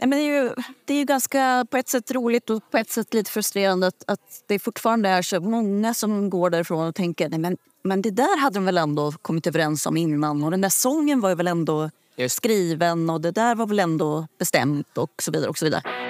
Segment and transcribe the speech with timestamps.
[0.00, 2.78] Nej, men det, är ju, det är ju ganska på ett sätt roligt och på
[2.78, 6.94] ett sätt lite frustrerande att, att det fortfarande är så många som går därifrån och
[6.94, 10.50] tänker nej men, men det där hade de väl ändå kommit överens om innan och
[10.50, 11.90] den där sången var väl ändå
[12.28, 15.50] skriven och det där var väl ändå bestämt och så vidare.
[15.50, 16.09] och så vidare.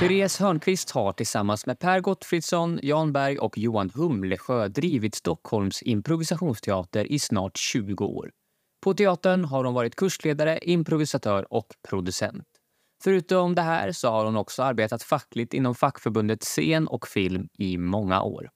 [0.00, 7.12] Therese Hörnqvist har tillsammans med Per Gottfridsson, Jan Berg och Johan Humlesjö drivit Stockholms improvisationsteater
[7.12, 8.30] i snart 20 år.
[8.82, 12.46] På teatern har hon varit kursledare, improvisatör och producent.
[13.02, 17.78] Förutom det här så har hon också arbetat fackligt inom fackförbundet Scen och film i
[17.78, 18.50] många år.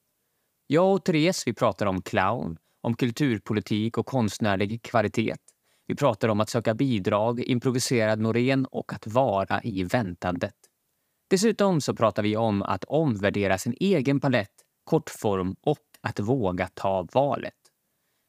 [0.66, 5.34] Jag och Therese vi pratar om clown, om kulturpolitik och konstnärlig kvalitet.
[5.86, 10.54] Vi pratar om att söka bidrag, improviserad Norén och att vara i väntandet.
[11.34, 14.50] Dessutom så pratar vi om att omvärdera sin egen palett,
[14.84, 17.54] kortform och att våga ta valet.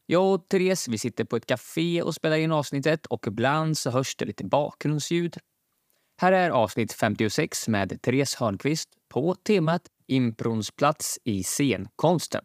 [0.06, 3.90] Jag och Therese vi sitter på ett café och spelar in avsnittet och ibland så
[3.90, 5.38] hörs det lite bakgrundsljud.
[6.22, 12.42] Här är avsnitt 56 med Therese Hörnqvist på temat Improns plats i scenkonsten.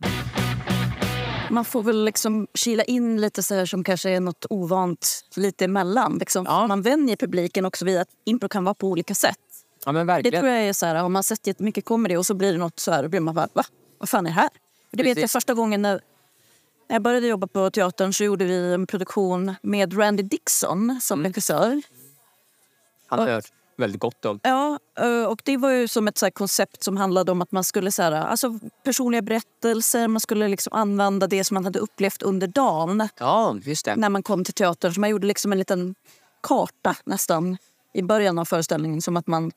[1.50, 5.64] Man får väl liksom kila in lite så här som kanske är något ovant lite
[5.64, 6.18] emellan.
[6.18, 6.44] Liksom.
[6.44, 6.66] Ja.
[6.66, 9.49] Man vänjer publiken också vid att impro kan vara på olika sätt.
[9.86, 10.40] Ja, men Det verkligen.
[10.42, 12.80] tror jag är så här, om man sett jättemycket comedy och så blir det något
[12.80, 13.64] så här, då blir man bara, va?
[13.98, 14.48] Vad fan är det här?
[14.90, 15.32] Det vet jag Precis.
[15.32, 16.00] första gången när
[16.88, 21.82] jag började jobba på teatern så gjorde vi en produktion med Randy Dixon som regissör.
[23.06, 23.44] Han har hört
[23.76, 24.40] väldigt gott om.
[24.42, 27.64] Ja, eh, och det var ju som ett så koncept som handlade om att man
[27.64, 32.22] skulle så här, alltså personliga berättelser, man skulle liksom använda det som man hade upplevt
[32.22, 33.96] under dagen Ja, just det.
[33.96, 34.94] när man kom till teatern.
[34.94, 35.94] Så man gjorde liksom en liten
[36.42, 37.56] karta nästan
[37.94, 39.52] i början av föreställningen som att man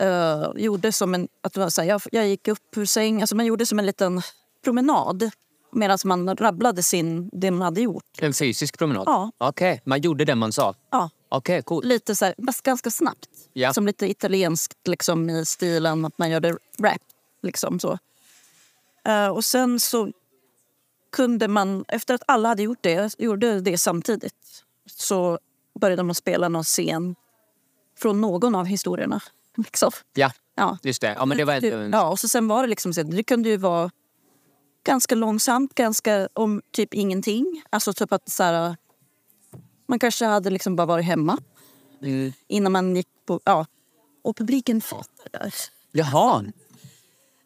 [0.00, 1.28] eh, gjorde som en...
[1.40, 3.78] Att det var så här, jag, jag gick upp ur säng, alltså man gjorde som
[3.78, 4.22] en liten
[4.64, 5.30] promenad
[5.72, 8.04] medan man rabblade sin, det man hade gjort.
[8.18, 9.02] En fysisk promenad?
[9.06, 9.30] Ja.
[9.38, 10.74] Okej, man gjorde det man sa?
[10.90, 11.84] Ja, Okej, coolt.
[11.84, 13.28] lite så här, ganska snabbt.
[13.52, 13.72] Ja.
[13.72, 17.02] Som lite italienskt liksom, i stilen att man gör det rap.
[17.42, 17.98] Liksom, så.
[19.04, 20.12] Eh, och sen så
[21.12, 25.38] kunde man, efter att alla hade gjort det, gjorde det samtidigt så
[25.80, 27.14] började man spela någon scen
[27.98, 29.20] från någon av historierna.
[29.64, 29.90] Liksom.
[30.14, 30.78] Ja, Ja.
[30.82, 31.14] just det.
[31.18, 31.90] Ja, men det var Det- en...
[31.92, 33.90] Ja, och så sen var det liksom så, det kunde ju vara
[34.84, 37.62] ganska långsamt, ganska om typ ingenting.
[37.70, 38.76] Alltså typ att så här,
[39.88, 41.38] man kanske hade liksom bara varit hemma
[42.02, 42.32] Mm.
[42.48, 43.40] innan man gick på...
[43.44, 43.66] Ja.
[44.24, 45.50] Och publiken fattade
[45.92, 46.44] Jaha.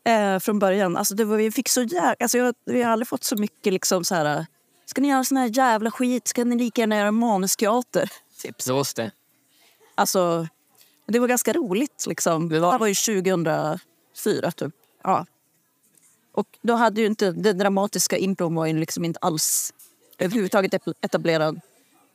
[0.04, 0.96] eh, från början.
[0.96, 2.14] Alltså det var, vi fick så jävla...
[2.20, 4.46] Alltså jag, vi har aldrig fått så mycket liksom så här...
[4.86, 8.10] Ska ni göra sån här jävla skit ska ni lika gärna göra manusteater.
[8.42, 8.62] Typ.
[8.62, 9.10] Så just det.
[9.94, 10.48] Alltså,
[11.06, 12.04] det var ganska roligt.
[12.08, 12.48] Liksom.
[12.48, 14.74] Det Det var- var ju 2004, typ.
[15.02, 15.26] Ja.
[16.32, 17.32] Och då hade ju inte...
[17.32, 19.72] Den dramatiska impron var ju liksom inte alls
[20.18, 21.60] överhuvudtaget etablerad.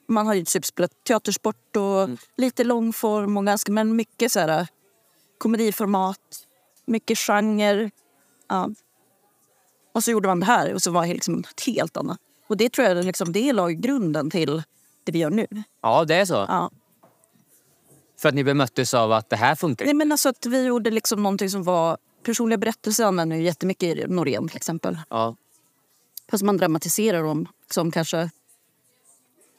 [0.08, 2.18] Man har ju typ spelat teatersport och Mm.
[2.38, 4.68] lite långform och ganska, men mycket så här
[5.38, 6.46] komediformat,
[6.86, 7.92] mycket genre.
[8.48, 8.70] Ja.
[9.94, 12.18] Och så gjorde man det här och så var det liksom helt annat.
[12.48, 14.64] Och det tror jag liksom, det la grunden till
[15.04, 15.48] det vi gör nu.
[15.82, 16.34] Ja, det är så.
[16.34, 16.72] Ja.
[18.18, 19.86] För att ni bemöttes av att det här funkar.
[19.86, 21.98] Nej, men alltså att vi gjorde liksom någonting som var...
[22.24, 25.00] Personliga berättelser använder ju jättemycket i Norén till exempel.
[25.10, 25.36] Ja.
[26.32, 28.20] Fast man dramatiserar dem som kanske...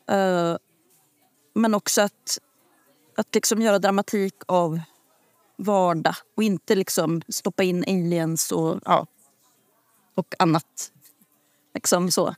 [0.08, 0.56] Eh,
[1.54, 2.38] men också att,
[3.16, 4.80] att liksom göra dramatik av
[5.56, 9.06] vardag och inte liksom stoppa in aliens och, ja,
[10.14, 10.92] och annat.
[11.74, 12.34] Liksom så.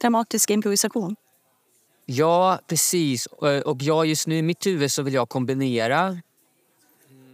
[0.00, 1.16] Dramatisk improvisation.
[2.10, 3.26] Ja, precis.
[3.26, 6.18] Och- jag just nu i mitt huvud så vill jag kombinera.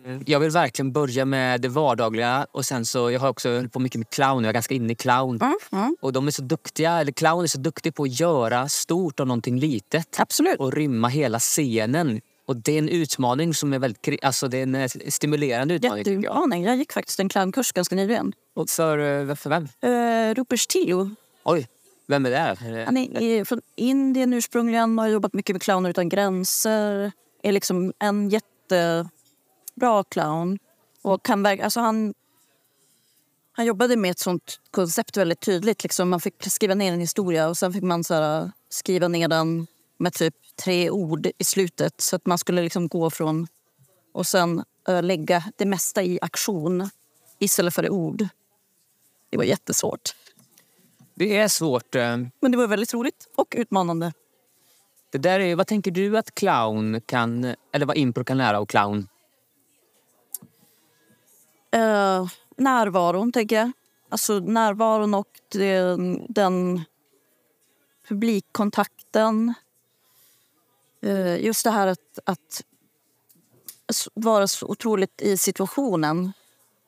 [0.05, 3.79] Mm, Jag vill verkligen börja med det vardagliga och sen så, jag har också på
[3.81, 5.41] mycket med clown, jag är ganska inne i clown.
[5.43, 5.97] Mm, mm.
[6.01, 9.27] Och de är så duktiga, eller clown är så duktig på att göra stort av
[9.27, 10.21] någonting litet.
[10.21, 10.61] Absolut.
[10.61, 12.21] Och rymma hela scenen.
[12.47, 16.65] Och det är en utmaning som är väldigt, alltså det är en eh, stimulerande utmaning
[16.65, 16.77] jag.
[16.77, 18.33] Gick faktiskt en clownkurs ganska nyligen.
[18.55, 19.69] Och för, eh, för vem?
[19.85, 21.11] Uh, Rupert Stilo
[21.45, 21.69] Oj,
[22.07, 22.85] vem är det?
[22.85, 27.13] Han är, från Indien ursprungligen och har jobbat mycket med Clowner utan gränser.
[27.43, 30.59] Är liksom en jättebra clown.
[31.03, 32.15] Och kan alltså han,
[33.53, 35.83] han jobbade med ett sånt koncept väldigt tydligt.
[35.83, 39.29] Liksom man fick skriva ner en historia och sen fick man så här, skriva ner
[39.29, 39.67] den
[39.99, 42.01] med typ tre ord i slutet.
[42.01, 43.47] Så att man skulle liksom gå från
[44.13, 46.91] och sen eh, lägga det mesta i aktion
[47.39, 48.29] istället för i ord.
[49.31, 50.15] Det var jättesvårt.
[51.19, 51.95] Det är svårt.
[51.95, 54.13] eh, Men det var väldigt roligt och utmanande.
[55.11, 58.67] Det där är, vad tänker du att clown kan, eller vad impro kan lära av
[58.67, 59.09] clown?
[61.71, 62.27] Eh,
[62.57, 63.73] närvaron, tänker jag.
[64.09, 66.85] Alltså närvaron och den, den
[68.09, 69.55] publikkontakten.
[71.03, 72.65] Eh, just det här att, att
[74.15, 76.33] vara så otroligt i situationen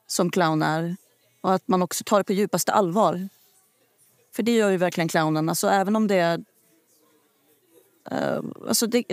[0.07, 0.97] som clown är.
[1.41, 3.29] Och att man också tar det på djupaste allvar.
[4.39, 5.49] För det gör ju verkligen clownen.
[5.49, 6.39] Alltså även om det är...
[8.13, 9.05] Uh, alltså det,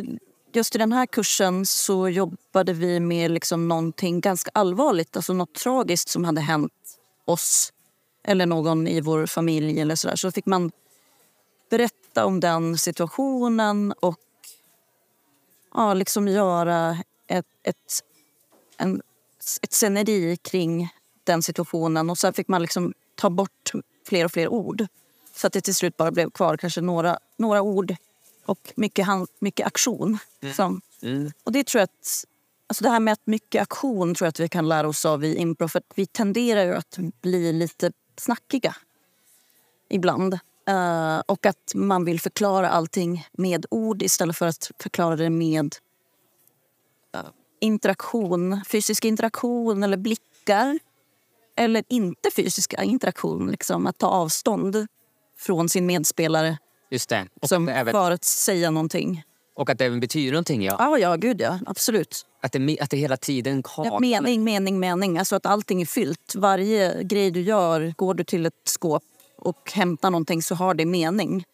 [0.54, 5.16] just i den här kursen så jobbade vi med liksom någonting ganska allvarligt.
[5.16, 6.74] Alltså något tragiskt som hade hänt
[7.26, 7.74] oss
[8.24, 9.80] eller någon i vår familj.
[9.80, 10.16] eller Så, där.
[10.16, 10.72] så fick man
[11.70, 14.20] berätta om den situationen och
[15.74, 16.98] ja, liksom göra
[17.28, 18.04] ett, ett,
[18.78, 19.02] en,
[19.62, 20.90] ett sceneri kring
[21.24, 22.10] den situationen.
[22.10, 23.72] Och Sen fick man liksom ta bort
[24.08, 24.88] fler och fler ord
[25.36, 27.96] så att det till slut bara blev kvar kanske några, några ord
[28.46, 30.18] och mycket, hand, mycket aktion.
[30.56, 31.32] Som, Mm.
[31.44, 32.26] och det tror jag att,
[32.68, 35.24] alltså det här med att mycket aktion tror jag att vi kan lära oss av
[35.24, 35.68] i impro.
[35.68, 38.76] För vi tenderar ju att bli lite snackiga
[39.90, 40.34] ibland.
[40.68, 45.76] Eh, och att man vill förklara allting med ord istället för att förklara det med
[47.16, 47.22] eh,
[47.60, 50.80] interaktion, fysisk interaktion eller blickar.
[51.56, 54.88] Eller inte fysisk interaktion, liksom att ta avstånd
[55.38, 56.58] från sin medspelare
[56.90, 57.28] Just det.
[57.42, 59.24] Och, som även, för att säga någonting.
[59.56, 60.76] och att det även betyder någonting, ja.
[60.80, 61.60] Ja, ja, gud ja.
[61.66, 62.26] Absolut.
[62.42, 63.86] Att, det, att det hela tiden har...
[63.86, 65.18] Ja, mening, mening, mening.
[65.18, 66.36] Alltså att allting är fyllt.
[66.36, 69.04] Varje grej du gör, går du till ett skåp
[69.38, 71.46] och hämtar någonting så har det mening.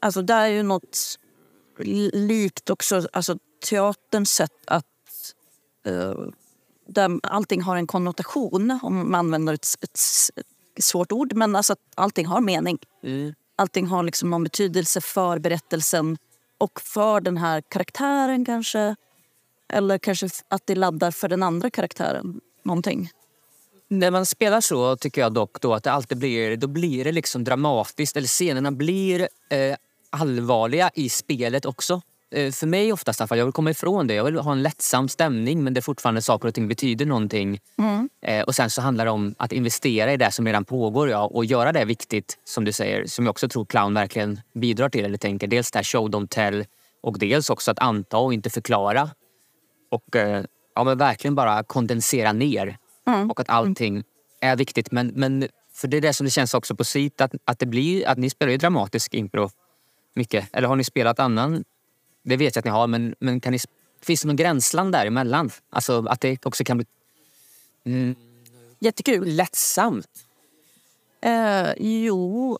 [0.00, 1.18] Alltså där är ju något
[1.78, 3.38] li- likt också, alltså
[3.68, 4.84] teaterns sätt att...
[5.88, 6.28] Uh,
[6.88, 9.98] där allting har en konnotation, om man använder ett, ett,
[10.36, 10.46] ett
[10.78, 11.32] svårt ord.
[11.32, 12.78] Men alltså att allting har mening.
[13.04, 13.34] Mm.
[13.56, 16.18] Allting har liksom någon betydelse för berättelsen
[16.58, 18.96] och för den här karaktären kanske.
[19.72, 23.10] Eller kanske att det laddar för den andra karaktären någonting.
[23.88, 27.12] När man spelar så tycker jag dock då att det alltid blir, då blir det
[27.12, 28.16] liksom dramatiskt.
[28.16, 29.20] Eller scenerna blir
[29.50, 29.76] eh,
[30.10, 32.02] allvarliga i spelet också.
[32.30, 34.14] Eh, för mig oftast jag vill komma ifrån det.
[34.14, 37.60] Jag vill ha en lättsam stämning men det är fortfarande saker och ting betyder någonting.
[38.22, 41.24] Eh, och sen så handlar det om att investera i det som redan pågår ja,
[41.24, 43.06] och göra det viktigt som du säger.
[43.06, 45.04] Som jag också tror clown verkligen bidrar till.
[45.04, 45.46] Eller tänker.
[45.46, 46.64] Dels det här show don't tell
[47.02, 49.10] och dels också att anta och inte förklara.
[49.90, 50.44] Och eh,
[50.74, 52.78] ja, men verkligen bara kondensera ner.
[53.30, 54.04] Och att allting
[54.40, 54.92] är viktigt.
[54.92, 57.66] Men, men för det är det som det känns också på SIT att, att det
[57.66, 59.50] blir att ni spelar ju dramatisk impro
[60.14, 60.48] mycket.
[60.52, 61.64] Eller har ni spelat annan?
[62.26, 63.58] Det vet jag att ni har, men, men kan ni,
[64.02, 65.50] finns det någon gränsland däremellan?
[65.70, 66.86] Alltså att det också kan bli
[67.84, 68.14] mm,
[68.78, 69.36] Jättekul.
[69.36, 70.08] lättsamt.
[71.20, 72.58] Eh, jo,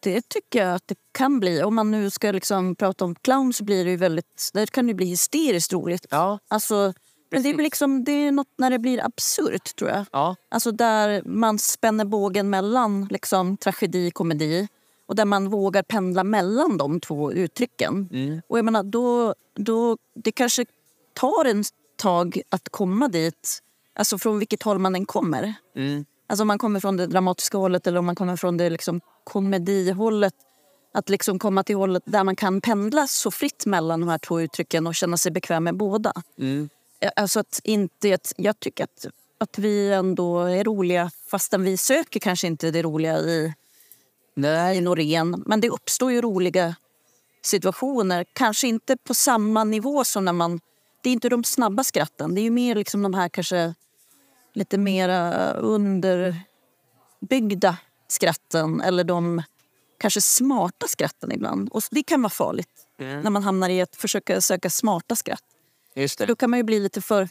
[0.00, 1.62] det tycker jag att det kan bli.
[1.62, 4.50] Om man nu ska liksom prata om clown så blir det ju väldigt...
[4.52, 6.06] Det kan ju bli hysteriskt roligt.
[6.10, 6.38] Ja.
[6.48, 6.92] Alltså,
[7.30, 10.06] men det är, liksom, det är något när det blir absurt, tror jag.
[10.12, 10.36] Ja.
[10.48, 14.68] Alltså där man spänner bågen mellan liksom, tragedi och komedi
[15.08, 18.08] och där man vågar pendla mellan de två uttrycken.
[18.12, 18.40] Mm.
[18.48, 20.64] Och jag menar, då, då, det kanske
[21.14, 21.64] tar en
[21.96, 23.58] tag att komma dit,
[23.94, 25.54] alltså från vilket håll man än kommer.
[25.76, 26.04] Mm.
[26.26, 29.00] Alltså om man kommer från det dramatiska hållet eller om man kommer från det liksom
[29.24, 30.34] komedihållet.
[30.94, 34.40] Att liksom komma till hållet där man kan pendla så fritt mellan de här två
[34.40, 36.12] uttrycken och känna sig bekväm med båda.
[36.38, 36.68] Mm.
[37.16, 39.06] Alltså att inte, att jag tycker att,
[39.38, 43.54] att vi ändå är roliga fastän vi söker kanske inte det roliga i,
[44.40, 44.76] Nej.
[44.76, 45.42] i Norén.
[45.46, 46.76] Men det uppstår ju roliga
[47.42, 48.24] situationer.
[48.32, 50.60] Kanske inte på samma nivå som när man...
[51.02, 52.34] Det är inte de snabba skratten.
[52.34, 53.74] Det är mer liksom de här kanske
[54.54, 55.08] lite mer
[57.20, 57.76] underbyggda
[58.08, 58.80] skratten.
[58.80, 59.42] Eller de
[59.98, 61.68] kanske smarta skratten ibland.
[61.68, 62.68] Och det kan vara farligt
[63.00, 63.20] Mm.
[63.20, 65.42] när man hamnar i att försöka söka smarta skratt.
[65.94, 66.36] Just Då det.
[66.36, 67.28] kan man ju bli lite för...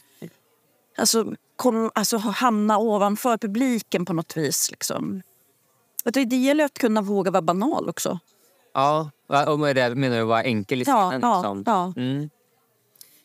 [0.98, 4.70] Alltså, kom, alltså hamna ovanför publiken på något vis.
[4.70, 5.22] Liksom.
[6.04, 8.18] Det, gäller att kunna våga vara banal också.
[8.74, 9.10] Ja,
[9.46, 11.20] och med det menar du vara enkel i Ja, scenen?
[11.30, 11.62] ja, liksom.
[11.66, 11.92] ja.
[11.96, 12.30] Mm.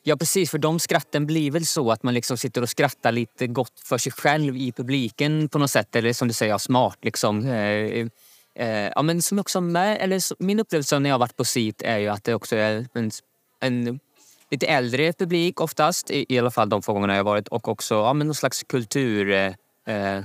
[0.03, 0.51] Ja, precis.
[0.51, 3.97] För de skratten blir väl så att man liksom sitter och skrattar lite gott för
[3.97, 5.95] sig själv i publiken på något sätt.
[5.95, 6.97] Eller som du säger, smart.
[7.01, 7.45] Liksom.
[7.45, 8.07] Eh,
[8.55, 11.97] eh, ja, men som också med, eller min upplevelse när jag varit på SIT är
[11.97, 13.11] ju att det också är en,
[13.59, 13.99] en
[14.51, 16.11] lite äldre publik oftast.
[16.11, 17.47] I, I alla fall de få gångerna jag varit.
[17.47, 19.31] Och också ja, men någon slags kultur...
[19.31, 19.53] Eh,
[19.95, 20.23] eh,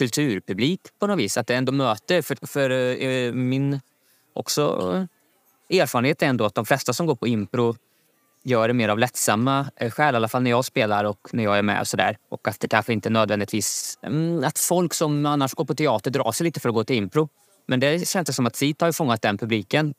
[0.00, 1.36] kulturpublik på något vis.
[1.36, 2.22] Att det ändå möter.
[2.22, 3.80] För, för eh, min
[4.34, 4.62] också
[5.70, 7.74] eh, erfarenhet är ändå att de flesta som går på impro
[8.42, 10.14] gör det mer av lättsamma eh, skäl.
[10.14, 11.80] I alla fall när jag spelar och när jag är med.
[11.80, 12.16] Och, så där.
[12.28, 13.98] och att det kanske inte nödvändigtvis...
[14.02, 16.96] Mm, att folk som annars går på teater drar sig lite för att gå till
[16.96, 17.28] impro.
[17.66, 19.94] Men det känns det som att SIT har ju fångat den publiken.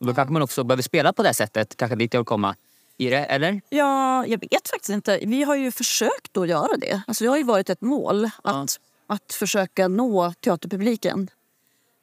[0.00, 1.76] Och Då kanske man också behöver spela på det sättet.
[1.76, 2.54] Kanske dit jag vill komma.
[2.96, 3.60] i det, eller?
[3.68, 5.18] Ja, jag vet faktiskt inte.
[5.22, 7.02] Vi har ju försökt att göra det.
[7.06, 8.80] Alltså, det har ju varit ett mål att,
[9.10, 11.30] att försöka nå teaterpubliken.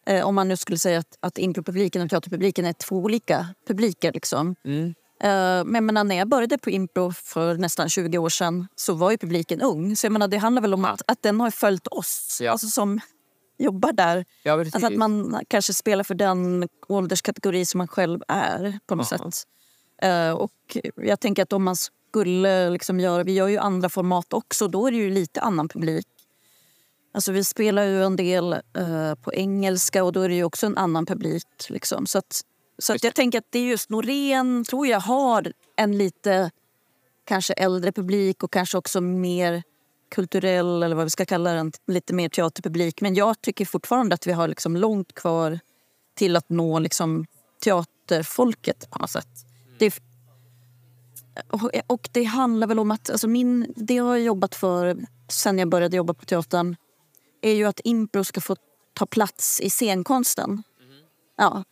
[0.06, 4.12] Eh, om man nu skulle säga att, att impropubliken och teaterpubliken är två olika publiker.
[4.14, 4.56] Liksom.
[4.66, 4.96] Mm.
[5.22, 9.12] Eh, men menar, när jag började på impro för nästan 20 år sedan så var
[9.12, 9.96] ju publiken ung.
[9.96, 12.52] Så jag menar, det handlar väl om att, att den har följt oss Ja.
[12.52, 13.00] alltså, som
[13.58, 14.26] jobbar där.
[14.44, 14.54] Ja.
[14.60, 19.18] Alltså att man kanske spelar för den ålderskategori som man själv är på något Ja.
[19.18, 19.48] sätt.
[20.02, 21.76] Eh, och jag tänker att om man
[22.10, 25.70] skulle liksom göra, vi gör ju andra format också, då är det ju lite annan
[25.70, 26.08] publik.
[27.12, 30.66] Alltså vi spelar ju en del eh, på engelska och då är det ju också
[30.66, 31.48] en annan publik.
[31.70, 32.06] Liksom.
[32.08, 32.42] Så, att,
[32.78, 36.52] så att jag tänker att det är just Norén, tror jag, har en lite
[37.26, 39.64] kanske äldre publik och kanske också mer
[40.12, 43.02] kulturell eller vad vi ska kalla den, lite mer teaterpublik.
[43.02, 45.60] Men jag tycker fortfarande att vi har liksom långt kvar
[46.16, 47.26] till att nå liksom
[47.64, 49.28] teaterfolket på något sätt.
[49.80, 49.94] Det,
[51.88, 54.98] och- det handlar väl om att, alltså min, det jag har jobbat för
[55.30, 56.76] sen jag började jobba på teatern
[57.41, 58.56] är ju att impro ska få
[58.94, 60.63] ta plats i scenkonsten.
[61.38, 61.63] Ja.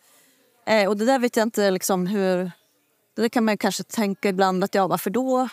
[0.65, 2.51] Eh, och det där vet jag inte liksom hur...
[3.15, 5.49] Det där kan man kanske tänka ibland att ja, varför då?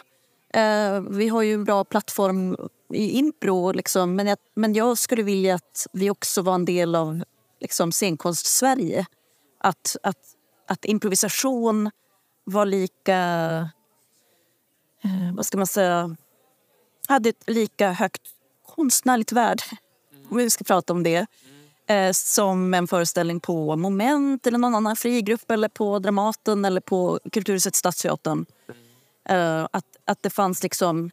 [0.55, 2.57] Eh, vi har ju en bra plattform
[2.93, 6.95] i impro, liksom, men, jag, men jag skulle vilja att vi också var en del
[6.95, 7.25] av
[7.61, 9.07] liksom, scenkonst-Sverige.
[9.61, 10.19] Att, att,
[10.69, 11.91] att improvisation
[12.45, 13.19] var lika...
[15.05, 16.17] Eh, vad ska man säga?
[17.09, 18.23] Hade ett lika högt
[18.67, 19.63] konstnärligt värde,
[20.37, 21.27] vi ska prata om det
[21.87, 27.21] eh, som en föreställning på Moment eller någon annan frigrupp eller på Dramaten eller på
[27.33, 28.47] Kulturhuset Stadsteatern.
[29.29, 31.11] Eh, att, att det fanns liksom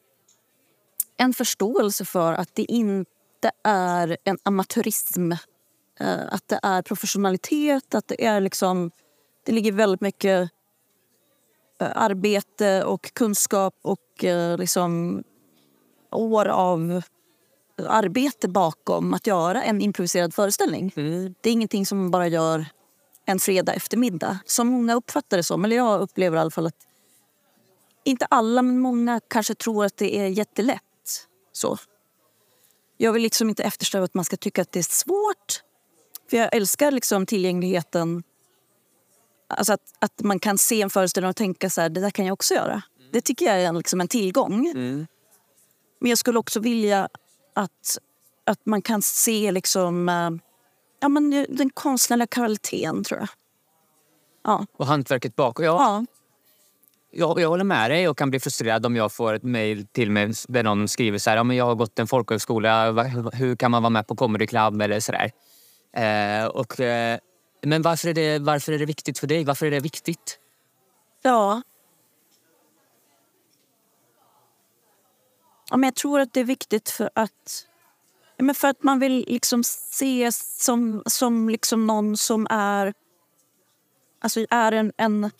[1.17, 5.31] en förståelse för att det inte är en amatörism.
[5.99, 8.91] Eh, att det är professionalitet, att det är liksom...
[9.45, 10.51] Det ligger väldigt mycket
[11.81, 15.23] eh, arbete och kunskap och eh, liksom
[16.11, 17.01] år av
[17.87, 20.93] arbete bakom att göra en improviserad föreställning.
[20.95, 21.35] Mm.
[21.41, 22.65] Det är ingenting som man bara gör
[23.25, 24.39] en fredag eftermiddag.
[24.45, 25.65] Som många uppfattar det som.
[25.65, 26.87] Eller jag upplever i alla fall att
[28.03, 31.27] inte alla, men många kanske tror att det är jättelätt.
[31.51, 31.77] Så.
[32.97, 35.63] Jag vill liksom inte eftersträva att man ska tycka att det är svårt.
[36.29, 38.23] För jag älskar liksom tillgängligheten.
[39.47, 42.25] Alltså att, att man kan se en föreställning och tänka så här, det där kan
[42.25, 42.81] jag också göra.
[43.11, 44.67] Det tycker jag är en, liksom en tillgång.
[44.67, 45.07] Mm.
[45.99, 47.09] Men jag skulle också vilja
[47.59, 47.97] att,
[48.45, 50.29] att man kan se liksom, eh,
[50.99, 53.29] ja, men den konstnärliga kvaliteten, tror jag.
[54.43, 54.65] Ja.
[54.77, 55.65] Och hantverket bakom.
[55.65, 56.05] Ja, ja.
[57.11, 60.11] jag, jag håller med dig och kan bli frustrerad om jag får ett mejl till
[60.11, 62.91] mig där någon skriver så här, ja, men jag har gått en folkhögskola,
[63.33, 65.31] hur kan man vara med på Comedy Club eller sådär.
[65.93, 67.19] Eh, och, eh,
[67.61, 69.43] men varför är, det, varför är det viktigt för dig?
[69.43, 70.39] Varför är det viktigt?
[71.21, 71.61] ja.
[75.69, 77.67] Ja, men jag tror att det är viktigt för att,
[78.37, 82.93] ja, men för att man vill liksom ses som, som liksom någon som är,
[84.19, 85.31] alltså är en, en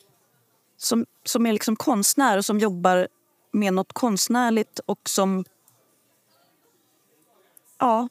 [0.78, 3.08] som, som är liksom konstnär och som jobbar
[3.52, 5.46] med något konstnärligt och som...
[7.78, 8.08] Ja,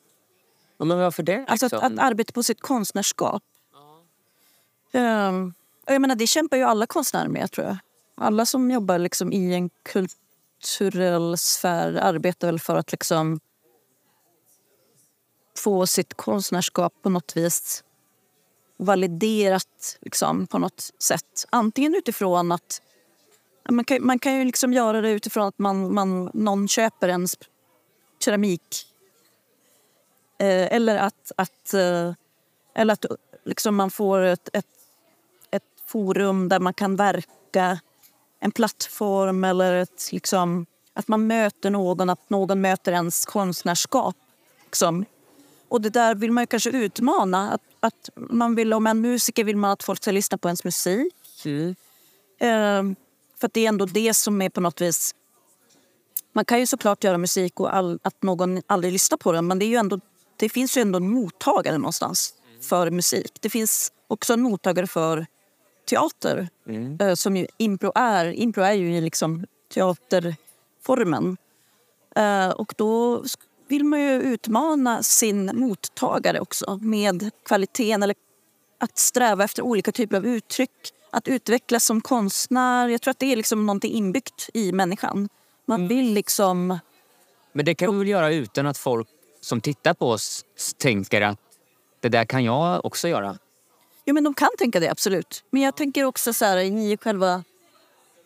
[0.78, 1.44] Ja, men varför det?
[1.48, 1.92] alltså att, liksom?
[1.92, 3.42] att arbeta på sitt konstnärskap.
[4.92, 5.54] Ehm,
[5.86, 7.76] och jag menar, det kämpar ju alla konstnärer med, tror jag.
[8.14, 9.70] Alla som jobbar liksom i en
[10.60, 13.40] kulturell sfär arbetar väl för att liksom
[15.56, 17.84] få sitt konstnärskap på något vis
[18.76, 21.46] validerat liksom, på något sätt.
[21.50, 22.82] Antingen utifrån att...
[23.70, 27.38] Man kan, man kan ju liksom göra det utifrån att man, man, någon köper ens
[28.24, 28.86] keramik.
[30.38, 32.12] Eh, eller att, att, eh,
[32.74, 33.04] eller att
[33.44, 34.66] liksom man får ett, ett,
[35.50, 37.80] ett forum där man kan verka.
[38.40, 44.16] En plattform eller ett, liksom, att man möter någon, att någon möter ens konstnärskap.
[44.64, 45.04] Liksom.
[45.68, 47.52] Och det där vill man kanske utmana.
[47.52, 50.64] Att, att man vill, om en musiker vill man att folk ska lyssna på ens
[50.64, 51.14] musik.
[51.44, 51.74] Mm.
[52.40, 52.96] Eh,
[53.40, 55.14] för det är ändå det som är på något vis...
[56.32, 59.58] Man kan ju såklart göra musik och all, att någon aldrig lyssnar på den men
[59.58, 60.00] det, är ju ändå,
[60.36, 63.32] det finns ju ändå en mottagare någonstans för musik.
[63.40, 65.26] Det finns också en mottagare för
[65.88, 66.98] teater Mm.
[67.00, 68.26] eh, som ju impro är.
[68.26, 71.36] Impro är ju liksom teaterformen.
[72.16, 73.24] Eh, och då
[73.68, 78.16] vill man ju utmana sin mottagare också med kvaliteten eller
[78.78, 80.92] att sträva efter olika typer av uttryck.
[81.10, 82.88] Att utvecklas som konstnär.
[82.88, 85.28] Jag tror att det är liksom någonting inbyggt i människan.
[85.66, 86.78] Man vill liksom...
[87.52, 89.08] Men det kan vi väl göra utan att folk
[89.40, 90.44] som tittar på oss
[90.76, 91.38] tänker att
[92.00, 93.38] det där kan jag också göra.
[94.08, 95.44] Jo, men de kan tänka det, absolut.
[95.50, 97.44] Men jag tänker också så här i själva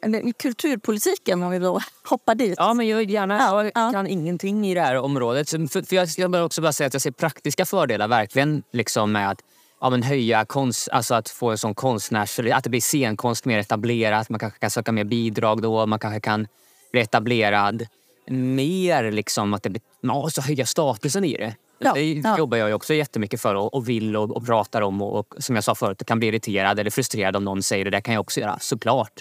[0.02, 2.54] eller kulturpolitiken om vi då hoppar dit.
[2.58, 3.38] Ja, men jag gärna.
[3.38, 3.92] Ja, Jag ja.
[3.92, 5.50] kan ingenting i det här området.
[5.50, 9.30] För, för jag ska också bara säga att jag ser praktiska fördelar verkligen liksom med
[9.30, 9.38] att
[9.80, 12.38] ja, men höja konst, alltså att få en sån konstnärs...
[12.38, 14.28] Att det blir scenkonst mer etablerat.
[14.28, 15.86] Man kanske kan söka mer bidrag då.
[15.86, 16.46] Man kanske kan
[16.92, 17.86] bli etablerad
[18.26, 21.54] mer liksom att det blir, ja, så höja statusen i det.
[21.84, 22.38] Ja, det ja.
[22.38, 25.02] jobbar jag också jättemycket för och, vill och, och pratar om.
[25.02, 27.84] Och, och som jag sa förut, jag kan bli irriterad eller frustrerad om någon säger
[27.84, 27.90] det.
[27.90, 29.12] Det kan jag också göra, såklart.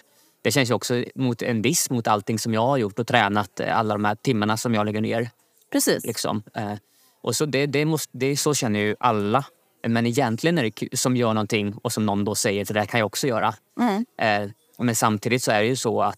[0.42, 3.60] Det känns ju också mot en diss mot allting som jag har gjort och tränat
[3.60, 5.30] eh, alla de här timmarna som jag lägger ner.
[5.72, 6.06] Precis.
[6.06, 6.44] Liksom.
[6.56, 6.74] Eh,
[7.22, 9.46] och så, det, det måste, det, så känner ju alla.
[9.88, 12.86] Men egentligen är det som gör någonting och som någon då säger att det där
[12.86, 13.54] kan jag också göra.
[13.80, 14.06] Mm.
[14.22, 16.18] Eh, men samtidigt så är det ju så att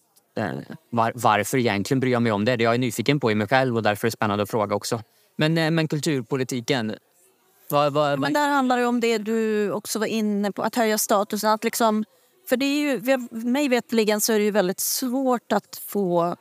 [0.90, 2.56] var, varför egentligen bryr jag mig om det?
[2.56, 4.76] Det jag är nyfiken på i mig själv och därför är det spännande att fråga
[4.76, 5.02] också.
[5.36, 6.96] Men, eh, men kulturpolitiken.
[7.70, 10.98] Vad, vad, Men där handlar det om det du också var inne på, att höja
[10.98, 11.52] statusen.
[11.52, 12.06] Att liksom,
[12.50, 16.36] för det är ju, mig veterligen så är det ju väldigt svårt att få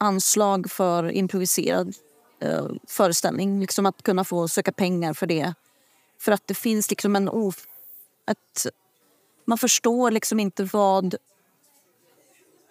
[0.00, 1.94] anslag för improviserad
[2.40, 3.60] eh, föreställning.
[3.60, 5.54] Liksom att kunna få söka pengar för det.
[6.20, 7.28] För att det finns liksom en...
[7.28, 7.64] Of,
[8.30, 8.66] ett,
[9.44, 11.14] man förstår liksom inte vad,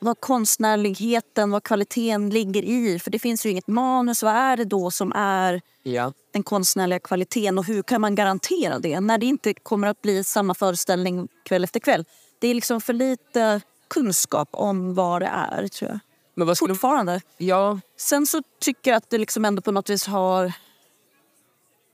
[0.08, 3.00] vad konstnärligheten, vad kvaliteten ligger i.
[3.00, 4.24] För det finns ju inget manus.
[4.24, 6.14] Vad är det då som är ja.
[6.34, 10.24] den konstnärliga kvaliteten och hur kan man garantera det när det inte kommer att bli
[10.24, 12.06] samma föreställning kväll efter kväll?
[12.40, 16.00] Det är liksom för lite kunskap om vad det är, tror jag.
[16.36, 17.22] Men vad skulle, Fortfarande.
[17.38, 20.54] ja, Sen så tycker jag att det liksom ändå på något vis har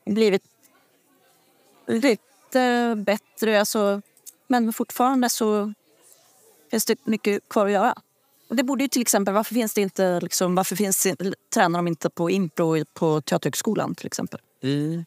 [0.06, 0.44] blivit
[1.88, 3.60] lite bättre.
[3.60, 4.02] Alltså,
[4.48, 5.74] men fortfarande så
[6.74, 7.94] finns det mycket kvar att göra.
[8.50, 11.08] Och det borde ju till exempel, varför finns det inte, liksom, varför finns,
[11.54, 14.40] tränar de inte på impro på Teaterhögskolan till exempel?
[14.64, 15.06] mm.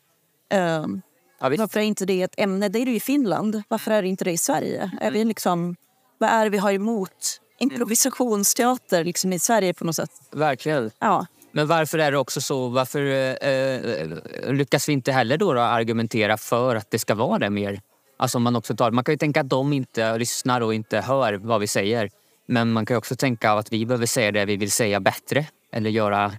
[0.51, 1.03] Ehm,
[1.41, 2.69] ja varför är inte det ett ämne?
[2.69, 3.63] Det är det ju i Finland.
[3.69, 4.91] Varför är det inte det i Sverige?
[5.01, 5.77] Är vi liksom,
[6.19, 10.11] vad är det vi har emot improvisationsteater liksom i Sverige på något sätt?
[10.31, 10.91] verkligen.
[10.99, 11.27] Ja.
[11.53, 12.69] Men varför är det också så?
[12.69, 17.39] Varför eh, eh, lyckas vi inte heller då, då argumentera för att det ska vara
[17.39, 17.81] det mer?
[18.17, 21.35] Alltså man, också tar, man kan ju tänka att de inte lyssnar och inte hör
[21.35, 22.11] vad vi säger.
[22.47, 25.47] Men man kan också tänka att vi behöver säga det vi vill säga bättre.
[25.73, 26.33] Eller göra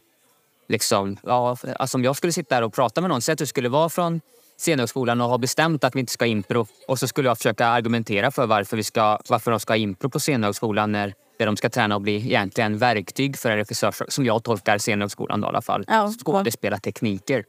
[0.69, 3.45] liksom, ja, alltså om jag skulle sitta här och prata med någon, säg att du
[3.45, 4.21] skulle vara från
[4.57, 7.67] scenhögskolan och ha bestämt att vi inte ska ha impro och så skulle jag försöka
[7.67, 11.57] argumentera för varför, vi ska, varför de ska ha impro på scenhögskolan när det de
[11.57, 15.49] ska träna och bli egentligen verktyg för en regissör, som jag tolkar scenhögskolan då, i
[15.49, 15.85] alla fall.
[15.87, 16.13] Ja.
[16.23, 17.43] Skådespelartekniker.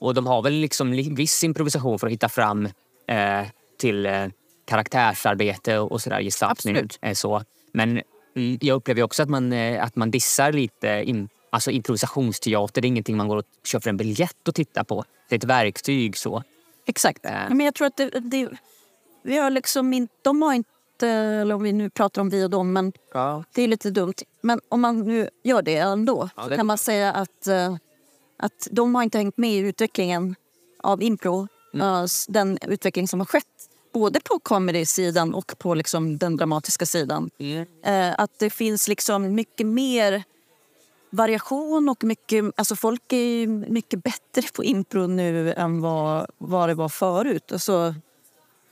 [0.00, 2.68] Och de har väl liksom li- viss improvisation för att hitta fram
[3.10, 3.46] eh,
[3.78, 4.26] till eh,
[4.66, 6.74] karaktärsarbete och, sådär, gestaltning.
[6.76, 6.98] Absolut.
[7.02, 7.42] Eh, så.
[7.72, 7.90] Men
[8.36, 12.80] mm, jag upplever också att man, eh, att man dissar lite in, alltså improvisationsteater.
[12.82, 15.04] Det är ingenting man går och köper en biljett och tittar på.
[15.28, 16.16] Det är ett verktyg.
[16.16, 16.42] så.
[16.86, 17.26] Exakt.
[17.26, 17.32] Äh.
[17.48, 18.48] Men jag tror att det, det,
[19.22, 22.50] vi har liksom inte, de har inte, eller om vi nu pratar om vi och
[22.50, 23.44] dem, men Ja.
[23.54, 24.14] det är lite dumt.
[24.42, 27.48] Men om man nu gör det ändå Ja, så det- kan man säga att,
[28.38, 30.34] att de har inte hängt med i utvecklingen
[30.82, 31.48] av impro.
[31.74, 32.08] Mm.
[32.28, 33.46] Den utveckling som har skett
[33.92, 37.30] både på comedy-sidan och på liksom den dramatiska sidan.
[37.84, 40.24] Eh, att det finns liksom mycket mer
[41.10, 42.44] variation och mycket...
[42.56, 47.52] Alltså folk är ju mycket bättre på impro nu än vad, vad det var förut.
[47.52, 47.94] Alltså,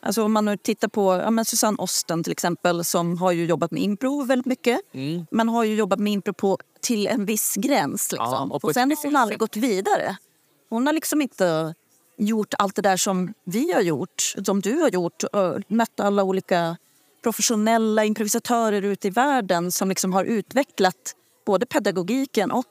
[0.01, 3.45] alltså om man nu tittar på ja, men Susanne Osten till exempel som har ju
[3.45, 4.81] jobbat med impro väldigt mycket.
[4.93, 5.27] Mm.
[5.31, 8.13] Men har ju jobbat med impro på, till en viss gräns.
[8.13, 8.33] Liksom.
[8.33, 10.17] Ja, och och sen har hon aldrig gått vidare.
[10.71, 11.75] Hon har liksom inte
[12.19, 15.25] gjort allt det där som vi har gjort, som du har gjort.
[15.69, 16.77] Mött alla olika
[17.23, 21.15] professionella improvisatörer ute i världen som liksom har utvecklat
[21.47, 22.67] både pedagogiken och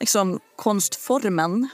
[0.00, 1.68] liksom konstformen.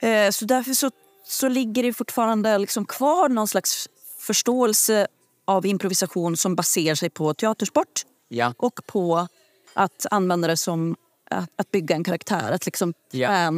[0.00, 0.90] Eh, så därför så,
[1.24, 5.06] så ligger det fortfarande liksom kvar någon slags förståelse
[5.44, 8.54] av improvisation som baserar sig på teatersport Ja.
[8.56, 9.28] och på
[9.74, 10.96] att använda det som
[11.30, 13.50] att, att bygga en karaktär, att liksom Ja.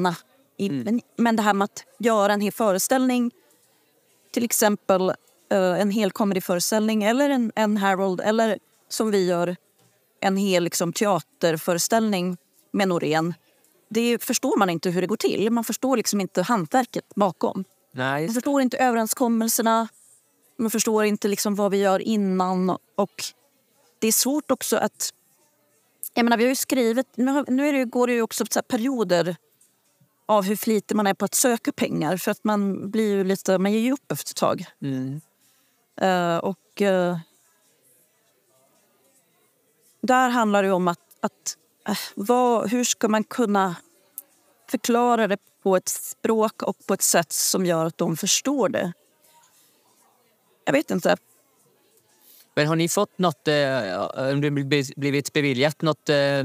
[0.59, 3.31] I, men, men det här med att göra en hel föreställning,
[4.33, 5.11] till exempel
[5.51, 9.57] eh, en hel comedyföreställning eller en, en Harold eller som vi gör,
[10.21, 12.37] en hel liksom, teaterföreställning
[12.73, 13.35] med Norén.
[13.90, 15.51] Det förstår man inte hur det går till.
[15.51, 17.64] Man förstår liksom inte hantverket bakom.
[17.92, 19.88] Nej, Man förstår inte överenskommelserna.
[20.57, 22.71] Man förstår inte liksom vad vi gör innan.
[22.97, 23.25] Och
[23.99, 25.11] Det är svårt också att...
[26.14, 27.07] Jag menar, vi har ju skrivit...
[27.14, 29.37] Nu, har, nu det, går det ju också perioder
[30.29, 32.17] av hur flitig man är på att söka pengar.
[32.17, 33.59] För att man blir ju lite...
[33.59, 34.64] Man ger ju upp efter ett tag.
[34.83, 35.21] Mm.
[36.01, 37.19] Eh, och eh,
[40.01, 41.57] där handlar det om att, att
[41.88, 43.77] eh, vad, hur ska man kunna
[44.71, 48.93] förklara det på ett språk och på ett sätt som gör att de förstår det.
[50.64, 51.17] Jag vet inte.
[52.55, 54.35] Men har ni fått något, eh,
[54.97, 56.45] blivit- beviljat något, eh,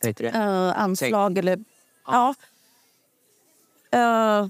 [0.00, 0.30] det?
[0.76, 1.64] Anslag eller...
[2.06, 2.34] Ja.
[3.90, 4.46] Eh,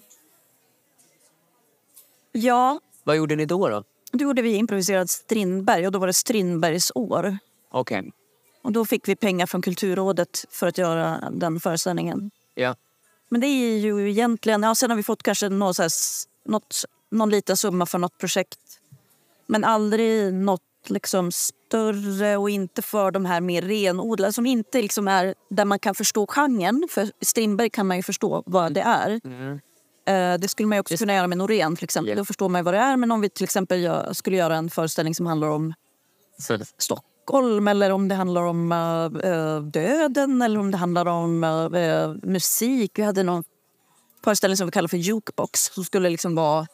[2.33, 3.69] ja, Vad gjorde ni då?
[3.69, 3.85] då?
[4.13, 7.39] då gjorde vi improviserad Strindberg och då var det Strindbergs år.
[7.71, 8.13] Okej.
[8.63, 12.31] Och då fick vi pengar från Kulturrådet för att göra den föreställningen.
[12.55, 12.77] Ja.
[13.29, 14.63] Men det är ju egentligen...
[14.63, 17.99] Ja, sen har vi fått kanske någon, så här, s- något, någon liten summa för
[17.99, 18.59] något projekt.
[19.47, 25.09] Men aldrig något liksom större och inte för de här mer renodlade som inte liksom
[25.09, 26.89] är där man kan förstå genren.
[26.91, 29.11] För Strindberg kan man ju förstå vad det är.
[30.07, 32.17] Eh, Det skulle man också kunna göra med Norén till exempel.
[32.17, 32.97] Då förstår man vad det är.
[32.97, 35.75] Men om vi till exempel gör, skulle göra en föreställning som handlar om
[36.79, 42.93] Stockholm eller om det handlar om eh, döden eller om det handlar om eh, musik.
[42.95, 43.45] Vi hade någon
[44.25, 46.67] föreställning som vi kallar för Jukebox som skulle liksom vara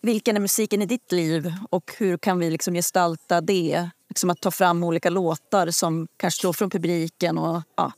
[0.00, 3.90] vilken är musiken i ditt liv och hur kan vi liksom gestalta det?
[4.08, 7.38] Liksom att ta fram olika låtar som kanske slår från publiken.
[7.38, 7.92] Och, ja.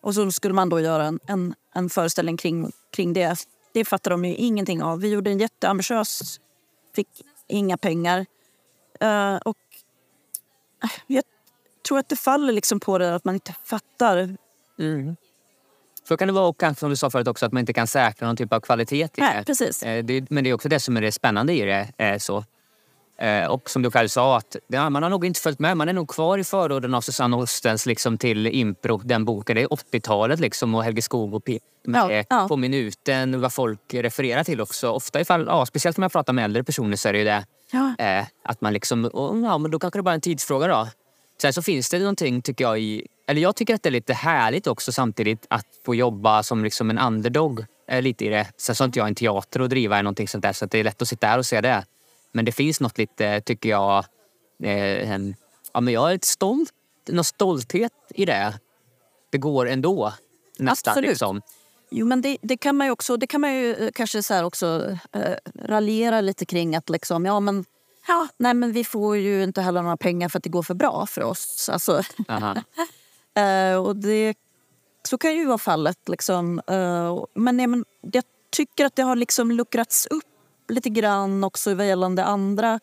[0.00, 3.36] och så skulle man då göra en, en, en föreställning kring, kring det.
[3.72, 5.00] Det fattar de ju ingenting av.
[5.00, 6.40] Vi gjorde en jätteambitiös,
[6.94, 7.08] fick
[7.48, 8.26] inga pengar.
[9.02, 9.56] Uh, och
[10.84, 11.24] eh, jag
[11.88, 14.36] tror att det faller liksom på det att man inte fattar.
[14.78, 15.16] mm.
[16.08, 17.86] Så kan det vara, och kanske som du sa förut också, att man inte kan
[17.86, 19.44] säkra någon typ av kvalitet i Nej, det.
[19.46, 19.82] precis.
[19.82, 20.30] Eh, det.
[20.30, 21.88] Men det är också det som är det spännande i det.
[22.04, 22.44] eh, Så.
[23.18, 24.56] Eh, Och som du själv sa, att
[24.90, 25.76] man har nog inte följt med.
[25.76, 29.56] Man är nog kvar i förorden av Susanne Ostens liksom, till Impro, den boken.
[29.56, 31.58] Det är 80-talet liksom, och Helge Skog och P-
[31.94, 32.48] här, Ja, ja.
[32.48, 34.90] På minuten, vad folk refererar till också.
[34.90, 37.46] Ofta ifall, ja, speciellt om jag pratar med äldre personer så är det ju det.
[37.70, 37.94] Ja.
[37.98, 40.88] Eh, att man liksom, och, ja men då kanske det bara är en tidsfråga då.
[41.42, 44.12] Sen så finns det någonting tycker jag i, eller jag tycker att det är lite
[44.12, 48.46] härligt också samtidigt att få jobba som liksom en underdog eh, lite i det.
[48.56, 50.78] Sen så har inte jag en teater att driva eller någonting sånt där så det
[50.78, 51.84] är lätt att sitta där och se det.
[52.32, 53.98] Men det finns något lite, tycker jag,
[54.62, 55.36] eh, en,
[55.72, 56.72] ja men jag är lite stolt,
[57.08, 58.58] någon stolthet i det.
[59.30, 60.12] Det går ändå.
[60.58, 61.10] Nästan Absolut.
[61.10, 61.42] liksom.
[61.90, 64.34] Jo, men det, det kan man ju också, det kan man ju eh, kanske så
[64.34, 67.64] här också eh, raljera lite kring att liksom, ja men
[68.06, 70.74] Ja, nej men vi får ju inte heller några pengar för att det går för
[70.74, 71.68] bra för oss.
[71.72, 72.02] Alltså,
[73.34, 74.34] Eh, och det,
[75.08, 76.08] så kan ju vara fallet.
[76.08, 76.60] Liksom.
[76.66, 80.24] Eh, men, nej, men jag tycker att det har liksom luckrats upp
[80.68, 82.80] lite grann också vad gällande andra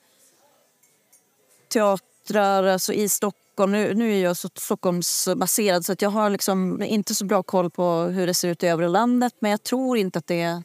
[1.74, 3.72] teatrar alltså i Stockholm.
[3.72, 7.70] Nu, nu är jag så Stockholmsbaserad så att jag har liksom inte så bra koll
[7.70, 9.34] på hur det ser ut i övriga landet.
[9.40, 10.64] Men jag tror inte att det är...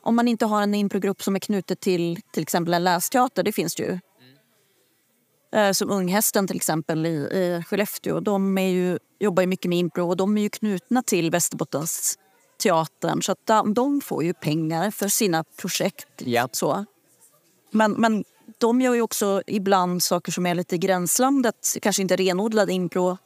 [0.00, 3.52] Om man inte har en improgrupp som är knutet till till exempel en lästeater, det
[3.52, 3.98] finns det ju.
[5.52, 8.20] Eh, Som Unghästen till exempel i, i Skellefteå.
[8.20, 12.18] De är ju, jobbar ju mycket med impro och de är ju knutna till Västerbottens
[12.62, 13.22] teatern.
[13.22, 16.08] Så att de, de får ju pengar för sina projekt.
[16.16, 16.48] Ja.
[16.52, 16.84] Så.
[17.70, 18.24] Men, men
[18.58, 21.76] de gör ju också ibland saker som är lite i gränslandet.
[21.82, 23.18] Kanske inte renodlad impro,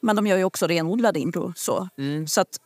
[0.00, 1.52] men de gör ju också renodlad impro.
[1.56, 1.88] Så,
[2.28, 2.60] så att,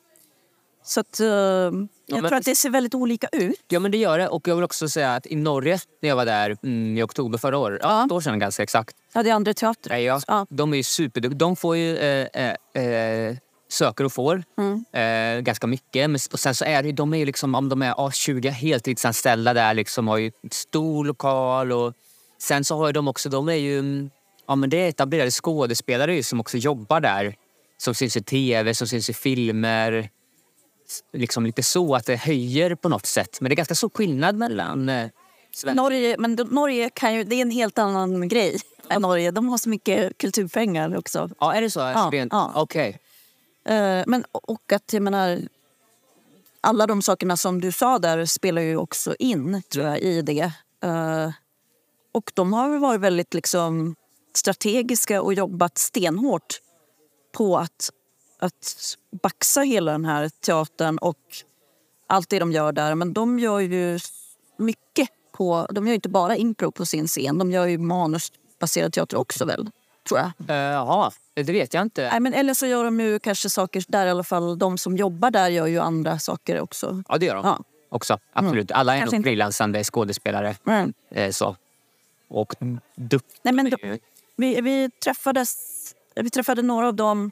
[0.85, 1.73] så att, eh, jag
[2.09, 3.61] men- tror att det ser väldigt olika ut.
[3.69, 6.17] Ja men det gör det och jag vill också säga att i Norge när jag
[6.17, 7.89] var där mm, i oktober förra året, ja.
[7.99, 8.05] Ja.
[8.07, 8.97] ett år sedan ganska exakt.
[9.13, 9.95] Ja, det är andra teatrar.
[9.95, 10.21] Nej, ja.
[10.27, 10.47] Ja.
[10.51, 11.39] De är ju superduktiga.
[11.39, 12.29] De får ju eh,
[12.75, 13.37] eh, eh,
[13.71, 14.85] söker och får Mm.
[15.39, 16.11] eh, ganska mycket.
[16.11, 18.49] Men, och sen så är det, de är ju liksom, om de är ja, 20
[18.49, 21.93] heltidsanställda där liksom, har ju stor lokal och
[22.39, 24.11] sen så har de också, de är ju, mm,
[24.49, 27.35] ja men det är etablerade skådespelare som också jobbar där.
[27.79, 30.09] Som syns i tv, som syns i filmer.
[31.13, 33.41] Liksom lite så att det höjer på något sätt.
[33.41, 35.09] Men det är ganska stor skillnad mellan eh,
[35.55, 35.75] Sverige.
[35.75, 38.61] Norge, men Norge kan ju, det är en helt annan grej.
[38.89, 39.31] än Norge.
[39.31, 41.31] De har så mycket kulturpengar också.
[41.41, 41.81] Ja, är det så?
[41.81, 42.53] Ja, Rent- ja.
[42.55, 42.99] Okej.
[43.65, 45.41] Eh, men, och att jag menar,
[46.61, 50.53] alla de sakerna som du sa där spelar ju också in tror jag, i det.
[50.83, 51.31] Eh,
[52.13, 53.95] och de har varit väldigt liksom,
[54.35, 56.61] strategiska och jobbat stenhårt
[57.33, 57.91] på att,
[58.43, 61.19] att baxa hela den här teatern och
[62.07, 62.95] allt det de gör där.
[62.95, 63.99] Men de gör ju
[64.57, 65.67] mycket på...
[65.71, 67.39] De gör ju inte bara impro på sin scen.
[67.39, 69.71] De gör ju manusbaserad teater också väl,
[70.09, 70.33] tror jag.
[70.49, 72.09] Eh, Jaha, det vet jag inte.
[72.11, 74.59] Nej, men eller så gör de ju kanske saker där i alla fall.
[74.59, 77.03] De som jobbar där gör ju andra saker också.
[77.09, 77.45] Ja, det gör de.
[77.47, 77.59] Ja.
[77.89, 78.71] Också, absolut.
[78.71, 80.57] Alla är nog frilansande skådespelare.
[80.67, 80.93] Mm.
[81.11, 81.57] Eh, så.
[82.29, 82.55] Och
[82.95, 83.41] duktiga.
[83.43, 83.99] Nej, men de,
[84.37, 85.57] vi, vi, träffades,
[86.15, 87.31] vi träffade några av dem.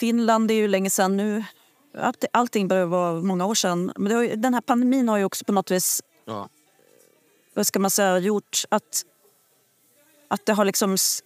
[0.00, 1.44] Finland är ju länge sedan nu.
[1.98, 3.92] Allt, allting börjar vara många år sedan.
[3.96, 6.48] Men har den här pandemin har ju också på något vis Ja.
[7.54, 9.04] vad ska man säga, gjort att,
[10.28, 11.22] att det har liksom s,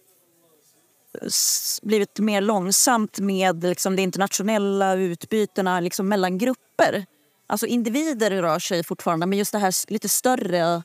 [1.21, 7.05] s, blivit mer långsamt med liksom, de internationella utbytena liksom, mellan grupper.
[7.47, 10.83] Alltså individer rör sig fortfarande, men just det här lite större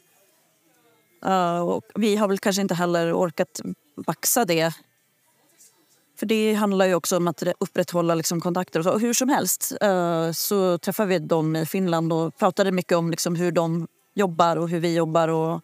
[1.26, 3.60] Uh, och vi har väl kanske inte heller orkat
[4.06, 4.74] baxa det.
[6.20, 8.80] För det handlar ju också om att upprätthålla liksom kontakter.
[8.80, 8.92] Och så.
[8.92, 13.10] Och hur som helst uh, så träffade vi dem i Finland och pratade mycket om
[13.10, 15.28] liksom hur de jobbar och hur vi jobbar.
[15.28, 15.60] Och,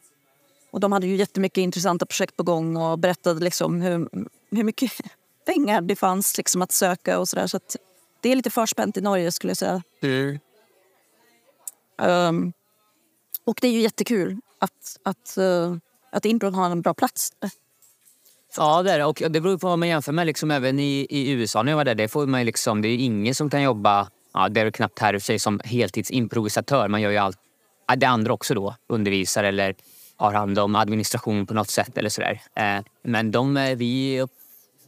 [0.71, 4.09] och de hade ju jättemycket intressanta projekt på gång och berättade liksom hur,
[4.51, 4.93] hur mycket
[5.47, 7.47] pengar det fanns liksom att söka och sådär.
[7.47, 7.79] Så, så
[8.21, 9.83] det är lite förspänt i Norge skulle jag säga.
[10.03, 10.39] Mm.
[12.03, 12.53] Um,
[13.45, 15.77] och det är ju jättekul att, att, uh,
[16.13, 17.33] att impron har en bra plats.
[18.57, 19.05] Ja, det är det.
[19.05, 20.27] Och det beror på vad man jämför med.
[20.27, 22.97] Liksom även i, i USA när jag var där, det, får man liksom, det är
[22.97, 26.89] ingen som kan jobba, ja, det är knappt här i sig, som heltidsimprovisatör.
[26.89, 27.39] Man gör ju allt,
[27.97, 29.75] det andra också då, undervisar eller
[30.17, 32.41] har hand om administration på något sätt eller sådär.
[32.55, 34.27] Eh, men de, vi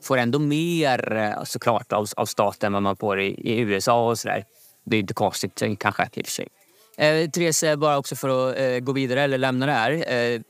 [0.03, 4.09] får ändå mer eh, såklart av, av staten än vad man får i, i USA
[4.09, 4.45] och sådär.
[4.85, 6.49] Det är inte konstigt eh, kanske i och för sig.
[6.97, 9.93] Eh, Therese, bara också för att eh, gå vidare eller lämna det här.
[9.93, 10.41] Eh,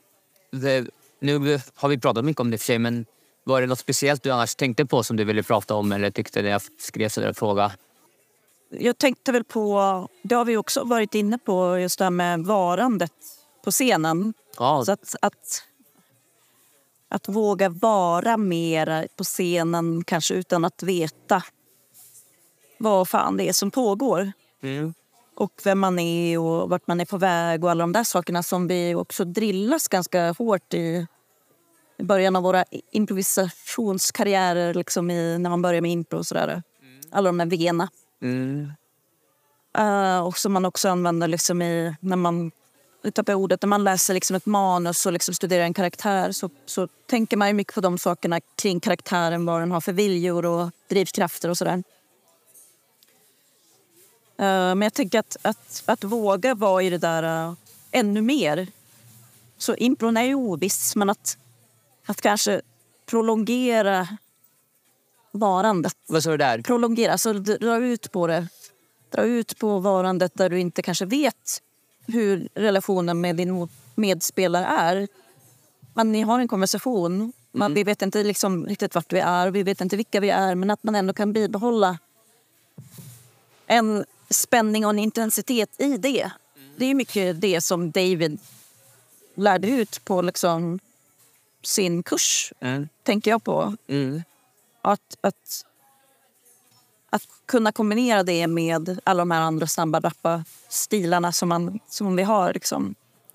[0.53, 0.87] det,
[1.21, 3.07] nu har vi pratat mycket om det för sig, men
[3.45, 6.43] var det något speciellt du annars tänkte på som du ville prata om eller tyckte
[6.43, 7.73] när jag skrev sådär fråga?
[8.71, 12.41] Jag tänkte väl på, det har vi också varit inne på, just det här med
[12.41, 13.13] varandet
[13.65, 14.35] på scenen.
[14.59, 14.85] Ja.
[14.85, 15.65] Så att, att,
[17.09, 21.43] att våga vara mer på scenen kanske utan att veta
[22.79, 24.33] vad fan det är som pågår.
[24.63, 24.95] Mm
[25.39, 28.43] och vem man är och vart man är på väg och alla de där sakerna
[28.43, 31.07] som vi också drillas ganska hårt i,
[31.99, 36.49] i början av våra improvisationskarriärer liksom i, när man börjar med impro och sådär.
[36.49, 36.63] Mm.
[37.11, 37.89] Alla de där vena.
[38.23, 38.73] Mm.
[39.79, 42.51] Uh, och som man också använder liksom i, när man
[43.15, 46.89] tappar ordet, när man läser liksom ett manus och liksom studerar en karaktär så, så
[47.07, 51.49] tänker man mycket på de sakerna kring karaktären, vad den har för viljor och drivkrafter
[51.49, 51.83] och sådär.
[54.39, 57.55] Eh, men jag tänker att, att, att våga vara i det där uh,
[57.91, 58.67] ännu mer.
[59.59, 61.39] Så impron är ju oviss, men att,
[62.07, 62.61] att kanske
[63.07, 64.09] prolongera
[65.31, 65.97] varandet.
[66.07, 66.63] Vad sa du där?
[66.63, 68.49] Prolongera, alltså dra ut på det.
[69.11, 71.63] Dra ut på varandet där du inte kanske vet
[72.07, 75.09] hur relationen med din medspelare är.
[75.95, 77.33] Men ni har en konversation.
[77.53, 77.75] Man, mm.
[77.75, 80.71] Vi vet inte liksom riktigt vart vi är, vi vet inte vilka vi är men
[80.71, 81.99] att man ändå kan bibehålla
[83.67, 86.31] en spänning och en intensitet i det.
[86.77, 88.39] Det är mycket det som David
[89.35, 90.79] lärde ut på liksom
[91.63, 92.89] sin kurs, mm.
[93.03, 93.77] tänker jag på.
[93.87, 94.23] Mm.
[94.83, 95.65] Att, att,
[97.11, 102.17] att kunna kombinera det med alla de här andra snabba, rappa stilarna som, man, som
[102.17, 102.53] vi har.
[102.53, 102.95] Liksom.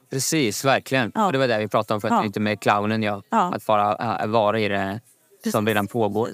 [0.10, 1.12] Precis, verkligen.
[1.16, 1.26] Ja.
[1.26, 2.26] Och det var det vi pratade om för ja.
[2.26, 3.04] inte med clownen.
[3.04, 3.22] Ja.
[3.30, 3.54] ja.
[3.56, 5.02] Att vara, vara i det
[5.52, 6.30] som redan pågår.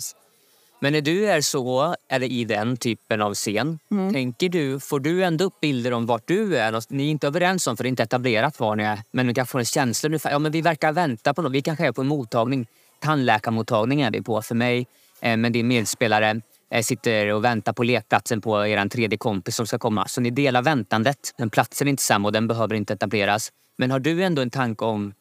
[0.82, 4.14] Men när du är så, eller i den typen av scen, mm.
[4.14, 6.94] tänker du, får du ändå upp bilder om vart du är?
[6.94, 9.34] Ni är inte överens om, för det är inte etablerat var ni är, men du
[9.34, 11.92] kan få en känsla ungefär, ja men vi verkar vänta på något, vi kanske är
[11.92, 12.68] på en mottagning,
[13.00, 14.88] tandläkarmottagning är vi på för mig,
[15.22, 19.68] eh, men din medspelare eh, sitter och väntar på lekplatsen på er tredje kompis som
[19.68, 20.08] ska komma.
[20.08, 21.34] Så ni delar väntandet.
[21.38, 23.52] Den platsen är inte samma och den behöver inte etableras.
[23.78, 25.14] Men har du ändå en tanke om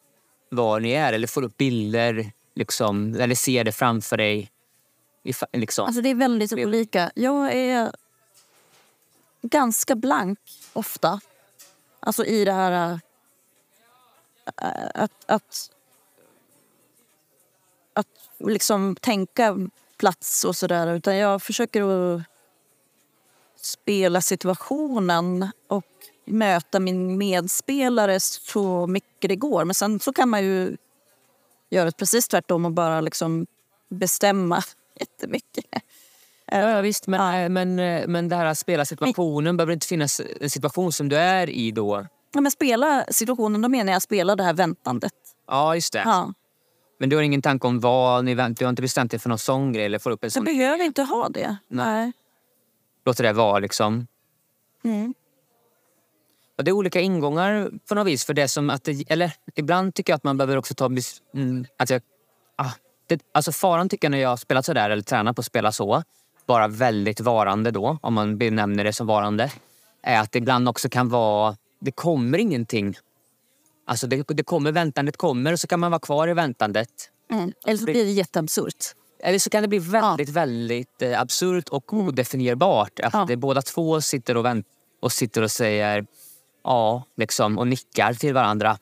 [0.51, 4.49] var ni är eller får upp bilder liksom, eller ser det framför dig?
[5.53, 5.85] Liksom.
[5.85, 7.11] Alltså det är väldigt olika.
[7.15, 7.91] Jag är
[9.41, 10.39] ganska blank
[10.73, 11.21] ofta.
[11.99, 12.99] Alltså i det här...
[14.61, 15.71] Äh, att, att,
[17.93, 19.57] att liksom tänka
[19.97, 20.87] plats och sådär.
[20.93, 22.21] Utan jag försöker att
[23.55, 25.85] spela situationen och
[26.25, 29.65] möta min medspelare så mycket det går.
[29.65, 30.77] Men sen så kan man ju
[31.69, 33.47] göra precis tvärtom och bara liksom
[33.89, 34.63] bestämma
[34.99, 35.65] jättemycket.
[36.51, 37.75] Ja, visst, men, men,
[38.11, 41.49] men det här att spela situationen, behöver det inte finnas en situation som du är
[41.49, 42.05] i då?
[42.33, 45.13] Ja, men spela situationen, då menar jag spela det här väntandet.
[45.47, 46.01] Ja, just det.
[46.05, 46.33] Ja.
[46.99, 48.59] Men du har ingen tanke om vad ni väntar?
[48.59, 49.85] Du har inte bestämt dig för någon sånggrej?
[49.85, 50.45] Eller får upp en sån...
[50.45, 51.57] Jag behöver inte ha det.
[51.67, 52.11] Nej.
[53.05, 54.07] Låter det vara liksom?
[54.83, 55.13] Mm.
[56.57, 58.25] Och det är olika ingångar på något vis.
[58.25, 60.85] För det som att det, eller ibland tycker jag att man behöver också ta...
[61.33, 62.01] Mm, att jag,
[62.55, 62.71] ah,
[63.09, 65.45] det, alltså faran tycker jag när jag har spelat så där eller tränat på att
[65.45, 66.03] spela så,
[66.45, 69.51] bara väldigt varande då, om man benämner det som varande,
[70.03, 72.97] är att det ibland också kan vara, det kommer ingenting.
[73.85, 76.89] Alltså det, det kommer, väntandet kommer och så kan man vara kvar i väntandet.
[77.31, 77.53] Mm.
[77.65, 78.85] Eller så blir det jätteabsurt.
[79.23, 80.33] Eller så kan det bli väldigt, ja.
[80.33, 82.07] väldigt eh, absurt och mm.
[82.07, 82.99] odefinierbart.
[82.99, 83.25] Att ja.
[83.27, 84.65] det, båda två sitter och, vänt,
[84.99, 86.05] och sitter och säger
[86.63, 88.77] ja, liksom, och nickar till varandra.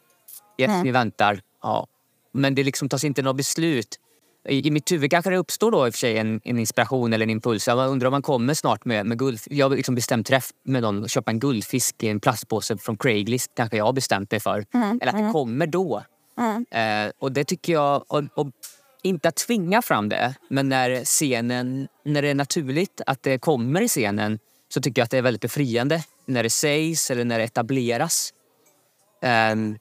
[0.58, 0.84] Yes, mm.
[0.84, 1.42] vi väntar.
[1.64, 1.88] Ja.
[2.32, 4.00] Men det liksom tas inte något beslut
[4.48, 7.24] i, mitt huvud kanske det uppstår då i och för sig en, en inspiration eller
[7.24, 7.68] en impuls.
[7.68, 9.40] Jag undrar om man kommer snart med, med guld.
[9.46, 12.98] Jag har liksom bestämt träff med någon och köpa en guldfisk i en plastpåse från
[12.98, 13.52] Craigslist.
[13.56, 14.66] Kanske jag har bestämt mig för.
[14.74, 15.34] Mm, eller att det mm.
[15.34, 16.04] kommer då.
[16.38, 16.66] Mm.
[16.72, 18.48] Eh, och det tycker jag, och, och
[19.02, 23.82] inte att tvinga fram det, men när scenen, när det är naturligt att det kommer
[23.82, 27.38] i scenen så tycker jag att det är väldigt befriande när det sägs eller när
[27.38, 28.34] det etableras.
[29.22, 29.78] Ehm,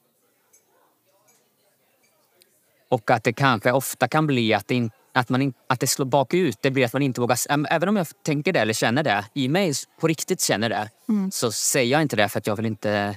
[2.89, 5.87] och att det kanske ofta kan bli att det, in, att man in, att det
[5.87, 6.57] slår bakut.
[6.61, 7.37] Det blir att man inte vågar...
[7.69, 10.89] Även om jag tänker det eller känner det, i mig på riktigt känner det,
[11.31, 13.15] så säger jag inte det för att jag vill inte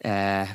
[0.00, 0.48] eh,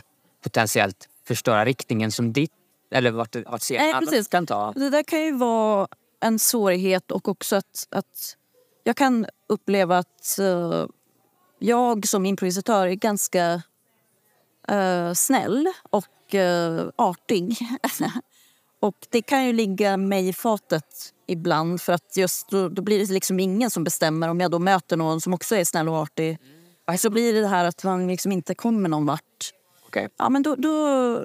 [0.43, 2.51] potentiellt förstöra riktningen som ditt
[2.91, 4.27] eller vart, vart Nej, precis.
[4.27, 4.71] kan ta.
[4.71, 5.87] Det där kan ju vara
[6.19, 8.37] en svårighet och också att, att
[8.83, 10.85] jag kan uppleva att eh,
[11.59, 13.61] jag som improvisatör är ganska
[14.67, 17.57] eh, snäll och uh, artig.
[18.79, 22.99] och det kan ju ligga mig i fatet ibland för att just då, då blir
[22.99, 25.95] det liksom ingen som bestämmer om jag då möter någon som också är snäll och
[25.95, 26.39] artig.
[26.97, 29.53] Så blir det det här att man liksom inte kommer någon vart.
[29.87, 30.09] Okej.
[30.17, 31.19] Ja, men då, då,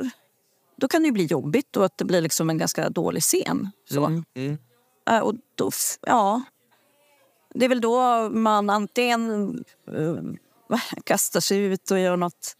[0.76, 3.70] då kan det ju bli jobbigt och att det blir liksom en ganska dålig scen.
[3.90, 4.04] Så.
[4.06, 4.24] Mm.
[4.34, 4.58] Mm.
[5.10, 6.42] Äh, och då, ja,
[7.54, 12.56] det är väl då man antingen eh, kastar sig ut och gör något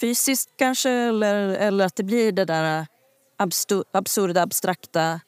[0.00, 2.97] fysiskt kanske eller, eller att det blir det där abstu-
[3.92, 5.20] absurda, abstrakta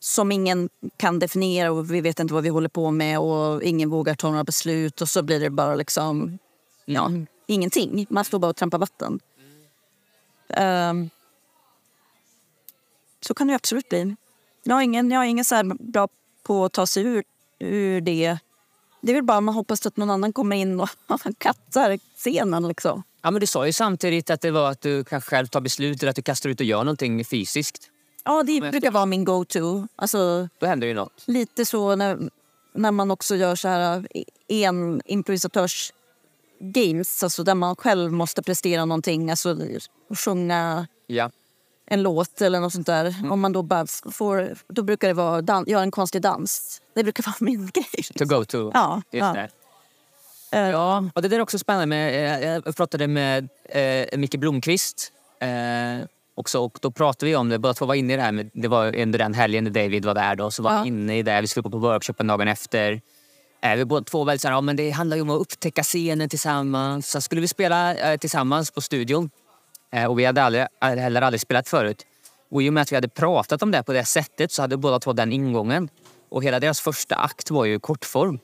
[0.00, 3.90] som ingen kan definiera och vi vet inte vad vi håller på med och ingen
[3.90, 6.38] vågar ta några beslut och så blir det bara liksom
[6.84, 7.10] ja,
[7.46, 8.06] ingenting.
[8.10, 9.20] Man står bara och trampar vatten.
[10.48, 11.10] Ehm,
[13.20, 14.16] så kan det absolut bli.
[14.62, 16.08] Jag har ingen, jag har ingen så bra
[16.42, 17.24] på att ta sig ur,
[17.58, 18.38] ur det.
[19.04, 20.88] Det är väl bara man hoppas att någon annan kommer in och
[21.38, 22.68] kattar scenen.
[22.68, 23.02] Liksom.
[23.22, 26.02] Ja, men du sa ju samtidigt att det var att du kanske själv tar beslut
[26.02, 27.90] eller att du kastar ut och gör någonting fysiskt.
[28.24, 29.88] Ja, det brukar vara min go-to.
[29.96, 31.22] Alltså, Då händer ju något.
[31.26, 32.18] lite så när,
[32.74, 34.08] när man också gör så här
[34.48, 35.92] en improvisatörs
[36.60, 39.56] games, alltså där man själv måste prestera någonting, alltså
[40.24, 41.30] sjunga Ja.
[41.86, 43.14] En låt eller något sånt där.
[43.30, 46.80] Om man då bara får, då brukar det vara dan- göra en konstig dans.
[46.94, 48.04] Det brukar vara min grej.
[48.18, 48.70] To go to.
[48.74, 49.32] Ja, Just ja.
[49.32, 49.48] det.
[50.58, 51.86] Eh, Ja, och det där är också spännande.
[51.86, 57.48] Med, eh, jag pratade med eh, Micke Blomqvist eh, också och då pratade vi om
[57.48, 57.58] det.
[57.58, 58.32] Båda två var inne i det här.
[58.32, 61.18] Med, det var under den helgen när David var där då, så var vi inne
[61.18, 61.40] i det.
[61.40, 63.00] Vi skulle gå på workshopen dagen efter.
[63.62, 65.82] Eh, vi båda två väldigt så här, ja, men det handlar ju om att upptäcka
[65.82, 67.10] scenen tillsammans.
[67.10, 69.30] Så skulle vi spela eh, tillsammans på studion.
[69.94, 72.06] Eh, och vi hade aldrig, heller aldrig spelat förut.
[72.50, 74.76] Och i och med att vi hade pratat om det på det sättet så hade
[74.76, 75.88] båda två den ingången.
[76.28, 78.38] Och hela deras första akt var ju kortform.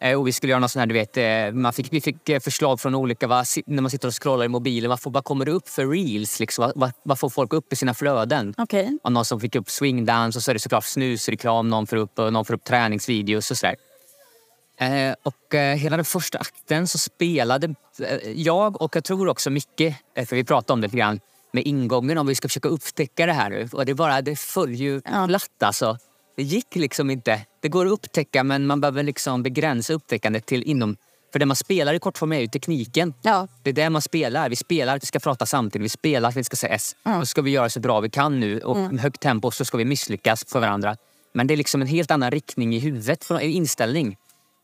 [0.00, 2.28] Eh, Och vi skulle göra något sånt här, du vet, eh, man fick, vi fick
[2.28, 5.10] eh, förslag från olika, vad, si- när man sitter och scrollar i mobilen, vad, får,
[5.10, 6.40] vad kommer det upp för reels?
[6.40, 6.72] Liksom?
[6.74, 8.54] Vad, vad, får folk upp i sina flöden?
[8.58, 8.98] Okej.
[9.02, 12.16] Och någon som fick upp swingdance och så är det såklart snusreklam, någon får upp,
[12.16, 13.76] någon får upp träningsvideos och sådär.
[14.82, 19.50] Eh, och eh, hela den första akten så spelade eh, jag och jag tror också
[19.50, 19.94] Micke,
[20.26, 21.20] för vi pratade om det lite grann,
[21.52, 23.68] med ingången om vi ska försöka upptäcka det här nu.
[23.72, 25.26] Och det bara, det föll ju Ja.
[25.26, 25.98] platt alltså.
[26.36, 27.40] Det gick liksom inte.
[27.60, 30.96] Det går att upptäcka men man behöver liksom begränsa upptäckandet till inom...
[31.32, 33.14] För det man spelar i kortform är ju tekniken.
[33.22, 33.48] Ja.
[33.62, 34.48] Det är det man spelar.
[34.48, 35.84] Vi spelar att vi ska prata samtidigt.
[35.84, 36.96] Vi spelar att vi ska säga S.
[37.04, 37.18] Mm.
[37.18, 38.60] Och så ska vi göra så bra vi kan nu.
[38.60, 40.96] Och med högt tempo så ska vi misslyckas för varandra.
[41.34, 44.16] Men det är liksom en helt annan riktning i huvudet, för- inställning.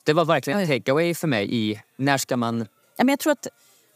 [0.09, 2.66] Det var verkligen en takeaway för mig i när ska man...
[2.97, 3.47] Ja, men jag, tror att,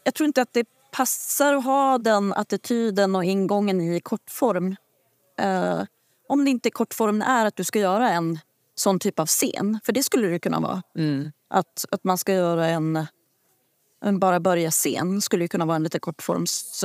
[0.03, 4.75] jag tror inte att det passar att ha den attityden och ingången i kortform.
[5.39, 5.83] Eh,
[6.27, 8.39] om det inte kortformen är att du ska göra en
[8.75, 9.79] sån typ av scen.
[9.85, 10.81] För det skulle det kunna vara.
[10.97, 11.31] Mm.
[11.49, 13.05] Att, att man ska göra en,
[14.03, 16.83] en bara börja scen skulle ju kunna vara en lite kortforms...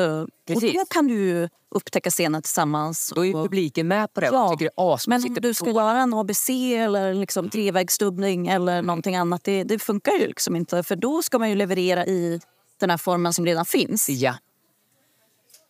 [0.54, 3.12] Och då kan du upptäcka scenen tillsammans.
[3.14, 4.26] Då är och- publiken med på det.
[4.26, 5.08] Ja, tycker det är.
[5.08, 9.78] Men om du ska göra en ABC eller liksom trevägsdubbning eller någonting annat, det, det
[9.78, 10.82] funkar ju liksom inte.
[10.82, 12.40] För då ska man ju leverera i
[12.80, 14.08] den här formen som redan finns.
[14.08, 14.34] Ja.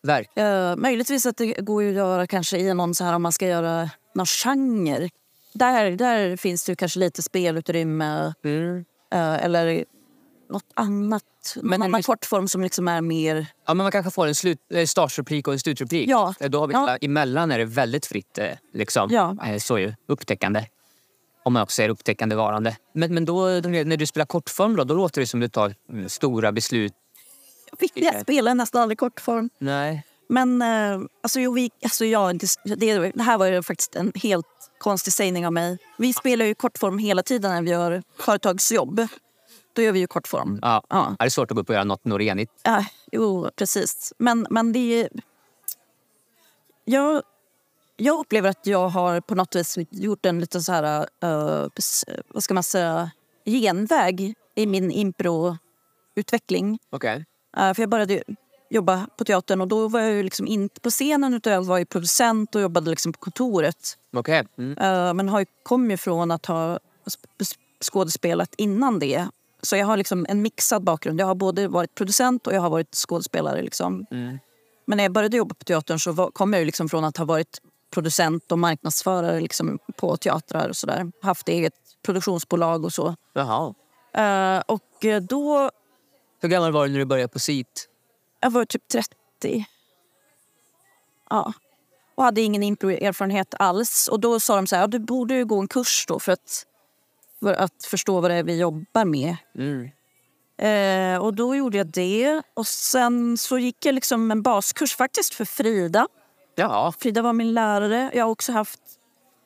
[0.03, 0.49] Verkligen.
[0.49, 3.31] Uh, möjligtvis att det går ju att göra kanske i någon så här om man
[3.31, 5.09] ska göra någon genre.
[5.53, 8.85] Där, där finns det kanske lite spelutrymme Mm.
[9.13, 9.85] eh, eller
[10.49, 11.23] något annat.
[11.55, 13.35] Men någon annan kortform som liksom är mer...
[13.67, 16.09] Ja, men man kanske får en slut, eh, startreplik och en slutreplik.
[16.09, 16.33] Ja.
[16.39, 16.97] Eh, Då har vi Ja.
[17.01, 18.37] Emellan är det väldigt fritt.
[18.37, 19.09] eh, Liksom.
[19.11, 19.35] Ja.
[19.59, 20.65] Så ju upptäckande.
[21.43, 22.77] Om man också är upptäckande varande.
[22.93, 26.09] Men, men då, när du spelar kortform då, då låter det som du tar mm,
[26.09, 26.93] stora beslut.
[27.93, 29.49] Jag spelar nästan aldrig kortform.
[29.59, 30.03] Nej.
[30.29, 30.61] Men
[31.23, 34.45] alltså, jo, vi, alltså, jag, inte- det, det här var ju faktiskt en helt
[34.79, 35.77] konstig sägning av mig.
[35.97, 39.07] Vi spelar ju kortform hela tiden när vi gör företagsjobb.
[39.79, 40.59] Då gör vi ju kortform.
[40.61, 40.83] Ja.
[40.89, 41.15] Ja.
[41.19, 42.51] Det är svårt att gå upp och göra något norenigt.
[42.63, 44.13] Ja, jo, precis.
[44.17, 45.09] Men, men det är...
[46.85, 47.23] Jag,
[47.97, 51.07] jag upplever att jag har på något vis gjort en liten så här...
[51.77, 53.11] s- vad ska man säga?
[53.45, 56.79] Genväg i min impro-utveckling.
[56.89, 57.25] Okej.
[57.57, 58.23] Eh, för jag började
[58.69, 61.77] jobba på teatern och då var jag ju liksom inte på scenen utan jag var
[61.77, 63.97] ju producent och jobbade liksom på kontoret.
[64.15, 64.47] Okej.
[64.57, 64.77] Mm.
[64.77, 69.27] Eh, men har ju, kom ju från att ha sp- skådespelat innan det.
[69.61, 71.19] Så jag har liksom en mixad bakgrund.
[71.19, 73.61] Jag har både varit producent och jag har varit skådespelare.
[73.61, 74.05] Liksom.
[74.11, 74.39] Mm.
[74.85, 77.25] Men när jag började jobba på teatern så var, kom jag liksom från att ha
[77.25, 81.11] varit producent och marknadsförare liksom på teatrar och sådär.
[81.21, 81.73] Haft eget
[82.05, 83.15] produktionsbolag och så.
[83.33, 83.73] Jaha.
[84.13, 85.71] Eh, och eh, då,
[86.41, 87.89] Hur gammal var du när du började på SIT?
[88.39, 89.65] jag var typ 30.
[91.29, 91.53] Ja.
[92.15, 94.07] Och hade ingen impro-erfarenhet alls.
[94.07, 96.65] Och då sa de så här, ja, du borde gå en kurs då för att,
[97.39, 99.35] för att förstå vad det är vi jobbar med.
[99.57, 99.89] Mm.
[100.57, 102.41] Eh, och då gjorde jag det.
[102.53, 106.07] Och sen så gick jag liksom en baskurs faktiskt för Frida.
[106.55, 106.93] Ja.
[106.99, 108.11] Frida var min lärare.
[108.13, 108.79] Jag har också haft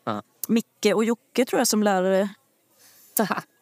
[0.06, 0.22] Ja.
[0.48, 2.30] Micke och Jocke tror jag som lärare.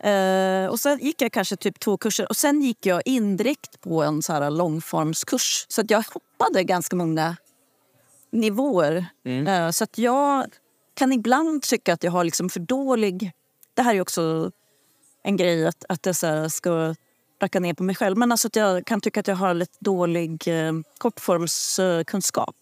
[0.04, 3.82] Eh, och sen gick jag kanske typ två kurser och sen gick jag in direkt
[3.82, 5.66] på en så här långformskurs.
[5.70, 7.38] Så att jag hoppade ganska många
[8.32, 9.06] nivåer.
[9.26, 9.48] Mm.
[9.48, 10.46] Eh, så att jag
[10.94, 13.32] kan ibland tycka att jag har liksom för dålig...
[13.74, 14.52] Det här är också
[15.24, 16.96] en grej att, att jag så ska
[17.42, 18.18] racka ner på mig själv.
[18.18, 22.56] Men alltså att jag kan tycka att jag har lite dålig eh, kortformskunskap.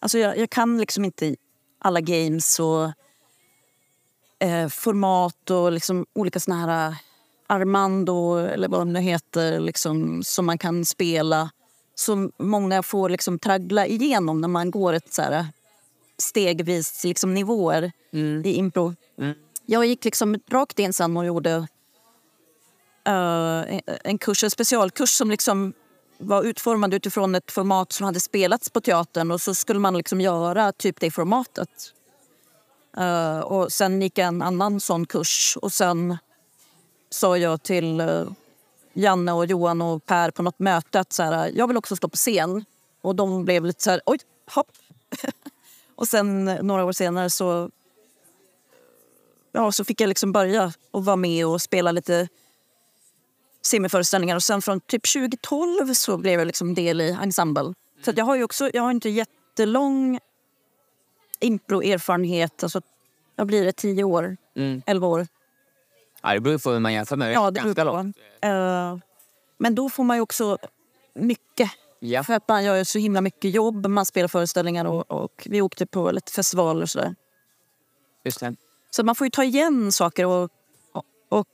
[0.00, 1.36] Alltså jag, jag kan liksom inte
[1.78, 2.84] alla games och
[4.46, 6.96] eh, format och liksom olika såna här eh,
[7.46, 11.50] Armando eller vad de nu heter liksom, som man kan spela.
[11.94, 15.46] Som många får liksom traggla igenom när man går ett så här
[16.18, 18.46] stegvis liksom, nivåer Mm.
[18.46, 18.94] i impro.
[19.18, 19.34] Mm.
[19.70, 21.56] Jag gick liksom rakt in sen och gjorde
[23.08, 25.72] uh, en kurs, en specialkurs som liksom
[26.18, 30.20] var utformad utifrån ett format som hade spelats på teatern och så skulle man liksom
[30.20, 31.94] göra typ det formatet.
[32.98, 36.18] Uh, och sen gick jag en annan sån kurs och sen
[37.10, 38.30] sa jag till uh,
[38.92, 42.08] Janne och Johan och Per på något möte att så här, jag vill också stå
[42.08, 42.64] på scen.
[43.02, 44.18] Och de blev lite så här, oj,
[44.54, 44.72] hopp.
[45.94, 47.70] och sen några år senare så
[49.52, 52.28] ja, så fick jag liksom börja och vara med och spela lite
[53.62, 54.36] semiföreställningar.
[54.36, 57.74] Och sen från typ 2012 så blev jag liksom del i ensemble.
[58.04, 60.18] Så jag har ju också, jag har inte jättelång
[61.40, 62.62] impro-erfarenhet.
[62.62, 62.80] Alltså,
[63.36, 64.82] jag blir det 10 år, Mm.
[64.86, 65.26] 11 år.
[66.22, 67.32] Ja, det beror på hur man jämför med.
[67.32, 68.16] Ja, det Ganska långt.
[68.40, 68.96] Eh,
[69.58, 70.58] men då får man ju också
[71.14, 71.70] mycket.
[71.98, 72.24] Ja.
[72.24, 73.86] För att man gör så himla mycket jobb.
[73.86, 77.14] Man spelar föreställningar och, och vi åkte på lite festivaler och sådär.
[78.24, 78.56] Just det.
[78.90, 80.26] Så man får ju ta igen saker.
[80.26, 80.50] Och,
[80.92, 81.46] och, och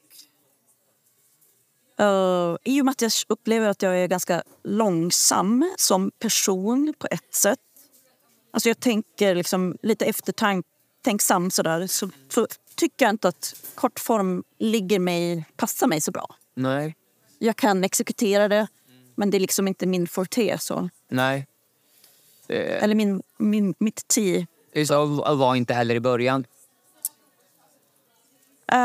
[2.04, 7.06] eh, I och med att jag upplever att jag är ganska långsam som person på
[7.10, 7.58] ett sätt.
[8.50, 11.86] Alltså jag tänker liksom lite eftertänksam sådär.
[11.86, 16.34] Så, så tycker jag inte att kortform ligger mig, passar mig så bra.
[16.54, 16.96] Nej.
[17.38, 18.66] Jag kan exekutera det,
[19.14, 20.58] men det är liksom inte min forte.
[20.58, 20.88] Så.
[21.08, 21.46] Nej.
[22.46, 24.46] Det, Eller min, min, mitt ti.
[24.86, 26.44] så var inte heller i början.
[28.72, 28.78] Uh,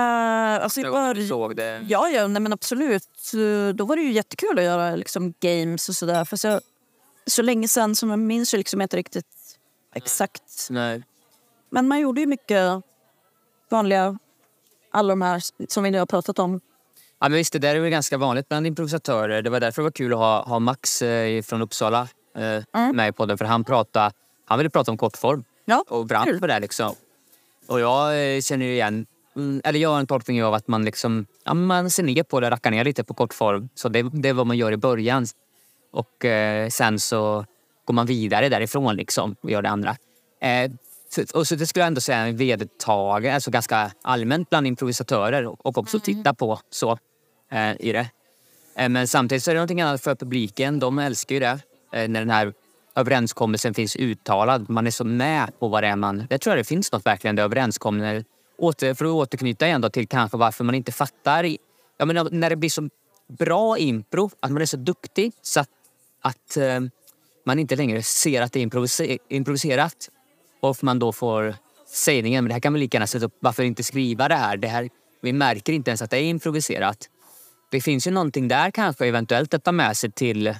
[0.63, 1.27] alltså Jag början...
[1.27, 1.85] såg det.
[1.87, 3.03] Ja, ja nej, men absolut.
[3.17, 3.37] Så
[3.75, 6.25] Då var det ju jättekul att göra liksom, games och sådär.
[6.25, 6.61] Fast jag,
[7.27, 9.57] så länge sen som jag minns liksom inte riktigt
[9.95, 10.67] exakt.
[10.69, 11.03] Nej.
[11.69, 12.81] Men man gjorde ju mycket
[13.69, 14.17] vanliga,
[14.91, 16.61] alla de här som vi nu har pratat om.
[17.19, 19.41] Ja, men visst, det där är väl ganska vanligt bland improvisatörer.
[19.41, 22.07] Det var därför det var kul att ha, ha Max eh, från Uppsala
[22.37, 22.95] eh, Mm.
[22.95, 23.37] med i podden.
[23.37, 24.11] För han, pratade,
[24.45, 26.59] han ville prata om kortform Ja, och brann för det.
[26.59, 26.95] Liksom.
[27.67, 29.05] Och jag eh, känner ju igen,
[29.63, 32.49] eller jag har en tolkning av att man liksom, ja, man ser ner på det,
[32.49, 33.69] rackar ner lite på kortform.
[33.75, 35.25] Så det, det är vad man gör i början.
[35.91, 37.45] Och eh, sen så
[37.85, 39.95] går man vidare därifrån liksom och gör det andra.
[40.41, 40.71] Eh,
[41.33, 45.77] och så det skulle jag ändå säga är vedertaget, alltså ganska allmänt bland improvisatörer och,
[45.77, 46.97] också titta på så
[47.51, 48.09] eh, i det.
[48.75, 50.79] Eh, men samtidigt så är det någonting annat för publiken.
[50.79, 51.59] De älskar ju det
[51.93, 52.53] eh, när den här
[52.95, 54.69] överenskommelsen finns uttalad.
[54.69, 56.27] Man är så med på vad det är man...
[56.29, 58.23] Jag tror det finns något verkligen det överenskommer.
[58.61, 61.43] Åter, för att återknyta igen då till kanske varför man inte fattar.
[61.45, 61.57] i-
[61.97, 62.89] Jag menar, när det blir så
[63.27, 65.69] bra impro, att man är så duktig så att,
[66.21, 66.79] att eh,
[67.45, 70.09] man inte längre ser att det är improviser improviserat.
[70.59, 71.55] Och man då får
[71.87, 74.57] sägningen, men det här kan vi lika gärna sätta upp, varför inte skriva det här?
[74.57, 74.89] det här?
[75.21, 77.09] Vi märker inte ens att det är improviserat.
[77.71, 80.55] Det finns ju någonting där kanske eventuellt att ta med sig till,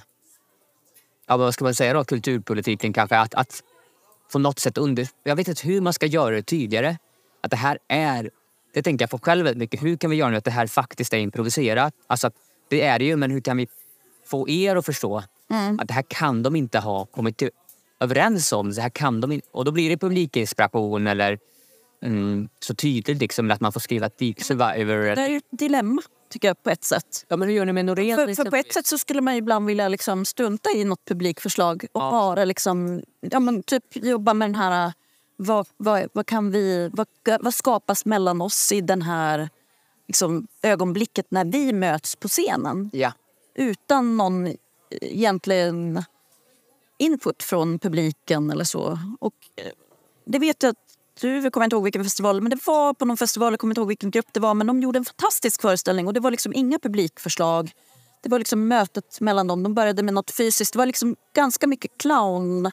[1.26, 3.16] ja vad ska man säga då, kulturpolitiken kanske.
[3.16, 3.62] Att, att
[4.32, 5.08] på något sätt under...
[5.24, 6.96] Jag vet inte hur man ska göra det tydligare.
[7.42, 8.30] Att det här är...
[8.74, 9.82] Det tänker jag på själv väldigt mycket.
[9.82, 11.94] Hur kan vi göra nu att det här faktiskt är improviserat?
[12.06, 12.34] Alltså, att
[12.68, 13.68] det är det ju, men hur kan vi
[14.26, 15.22] få er att förstå
[15.78, 17.50] att det här kan de inte ha kommit till,
[18.00, 18.72] överens om?
[18.72, 21.38] Det här kan de inte, och då blir det publikinspiration eller
[22.02, 25.16] mm, så tydligt liksom att man får skriva Deep Survivor.
[25.16, 26.02] Det är ju ett dilemma.
[26.30, 27.24] tycker jag på ett sätt.
[27.28, 28.16] Ja, men hur gör ni med Norén?
[28.16, 31.84] För, för på ett sätt så skulle man ibland vilja liksom strunta i något publikförslag
[31.92, 32.10] och Ja.
[32.10, 34.92] bara liksom, ja, men typ jobba med den här...
[35.36, 37.06] Vad, vad, vad, kan vi, vad,
[37.40, 39.50] vad skapas mellan oss i den här
[40.08, 42.90] liksom, ögonblicket när vi möts på scenen?
[42.92, 43.12] Ja.
[43.54, 44.52] Utan någon eh,
[45.00, 46.04] egentligen
[46.98, 48.98] input från publiken eller så.
[49.20, 49.72] Och eh,
[50.24, 50.76] det vet jag att
[51.20, 53.80] du kommer inte ihåg vilken festival, men det var på någon festival, jag kommer inte
[53.80, 56.52] ihåg vilken grupp det var, men de gjorde en fantastisk föreställning och det var liksom
[56.52, 57.72] inga publikförslag.
[58.22, 59.62] Det var liksom mötet mellan dem.
[59.62, 60.72] De började med något fysiskt.
[60.72, 62.70] Det var liksom ganska mycket clown,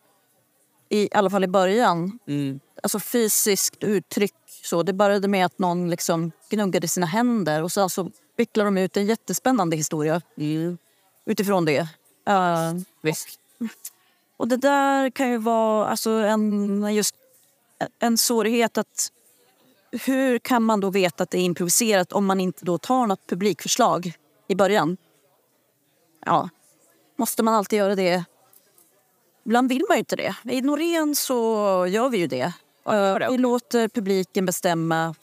[0.90, 2.20] i alla fall i början.
[2.28, 2.60] Mm.
[2.84, 4.34] Alltså fysiskt uttryck.
[4.64, 8.78] Så det började med att någon liksom gnuggade sina händer och sen så vecklade de
[8.78, 10.78] ut en jättespännande historia Mm.
[11.26, 11.88] utifrån det.
[12.28, 13.40] Eh, Visst.
[14.38, 17.16] och det där kan ju vara alltså en, just
[18.00, 19.12] en svårighet att
[19.92, 23.28] hur kan man då veta att det är improviserat om man inte då tar något
[23.28, 24.14] publikförslag
[24.48, 24.98] i början?
[26.26, 26.50] Ja,
[27.16, 28.26] måste man alltid göra det?
[29.46, 30.36] Ibland vill man ju inte det.
[30.44, 31.34] I Norén så
[31.90, 32.54] gör vi ju det.
[32.86, 35.16] Eh, Vi låter publiken bestämma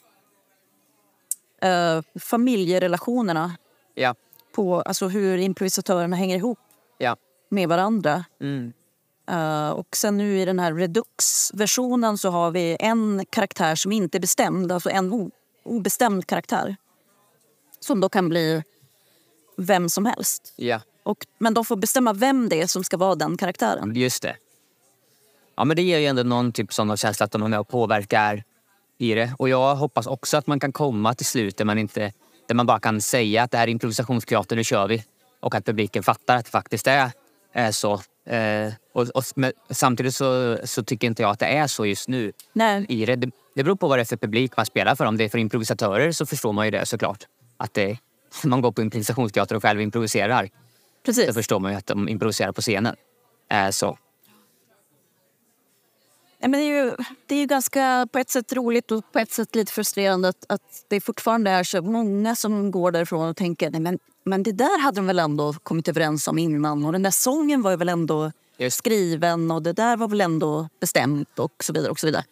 [1.61, 3.57] eh, familjerelationerna
[3.95, 4.15] Ja.
[4.51, 6.59] på alltså hur improvisatörerna hänger ihop
[6.97, 7.15] Ja.
[7.49, 8.25] med varandra.
[8.41, 8.73] Mm.
[9.29, 14.17] Eh, och sen nu i den här Redux-versionen så har vi en karaktär som inte
[14.17, 15.31] är bestämd, alltså en
[15.63, 16.75] obestämd karaktär.
[17.79, 18.63] Som då kan bli
[19.57, 20.53] vem som helst.
[20.55, 20.81] Ja.
[21.07, 23.95] Och, men de får bestämma vem det är som ska vara den karaktären.
[23.95, 24.35] Just det.
[25.55, 27.67] Ja, men det ger ju ändå någon typ sån känsla att de är med och
[27.67, 28.43] påverkar
[28.97, 29.33] i det.
[29.37, 32.13] Och jag hoppas också att man kan komma till slut där man, inte,
[32.47, 35.03] där man bara kan säga att det här är improvisationsteater, nu kör vi.
[35.39, 37.11] Och att publiken fattar att det faktiskt är,
[37.53, 37.93] är så.
[38.25, 42.07] Eh, och, och, men, samtidigt så, så tycker inte jag att det är så just
[42.07, 42.31] nu.
[42.53, 43.15] Nej, I det.
[43.15, 43.31] det.
[43.55, 45.05] Det beror på vad det är för publik man spelar för.
[45.05, 47.23] Om det är för improvisatörer så förstår man ju det såklart.
[47.57, 47.97] Att det,
[48.43, 50.49] man går på improvisationsteater och själv improviserar.
[51.07, 51.35] Då precis.
[51.35, 52.95] förstår man ju att de improviserar på scenen.
[53.51, 53.97] Eh, så.
[56.39, 56.91] Nej, men det, är ju,
[57.25, 60.45] det är ju ganska på ett sätt roligt och på ett sätt lite frustrerande att,
[60.49, 64.51] att det fortfarande är så många som går därifrån och tänker nej men, men det
[64.51, 67.77] där hade de väl ändå kommit överens om innan och den där sången var ju
[67.77, 68.77] väl ändå Just.
[68.77, 71.91] skriven och det där var väl ändå bestämt och så vidare.
[71.91, 72.23] och så vidare.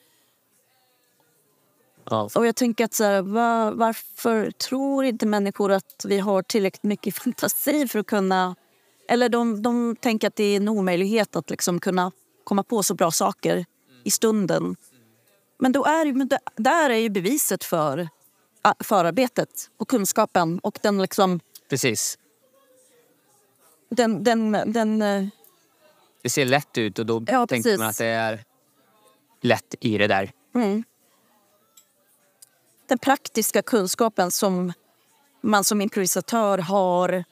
[2.09, 2.29] Ja.
[2.35, 6.83] Och jag tänker att så här, va- varför tror inte människor att vi har tillräckligt
[6.83, 8.55] mycket fantasi för att kunna...
[9.07, 12.11] Eller de, de tänker att det är en omöjlighet att liksom kunna
[12.43, 13.65] komma på så bra saker
[14.03, 14.75] i stunden.
[15.57, 18.09] Men då är, men där är ju beviset för
[18.83, 21.39] förarbetet och kunskapen och den liksom...
[21.69, 22.17] Precis.
[23.89, 25.25] Den, den, den, eh,
[26.21, 27.79] Det ser lätt ut och då Ja, tänker precis.
[27.79, 28.43] man att det är
[29.41, 30.31] lätt i det där.
[30.55, 30.83] Mm.
[32.87, 34.73] Den praktiska kunskapen som
[35.41, 37.23] man som improvisatör har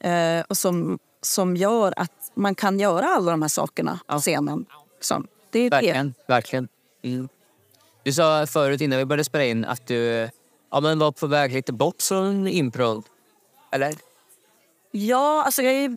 [0.00, 0.98] eh, och som,
[1.28, 4.66] som gör att man kan göra alla de här sakerna på scenen.
[5.00, 5.76] Så, det är det.
[5.76, 6.14] Verkligen.
[6.28, 6.68] Verkligen.
[7.02, 7.28] Mm.
[8.02, 10.28] Du sa förut innan vi började spela in att du
[10.70, 13.02] ja, men var på väg lite bort från impro.
[13.72, 13.94] Eller?
[14.90, 15.96] Ja, alltså jag är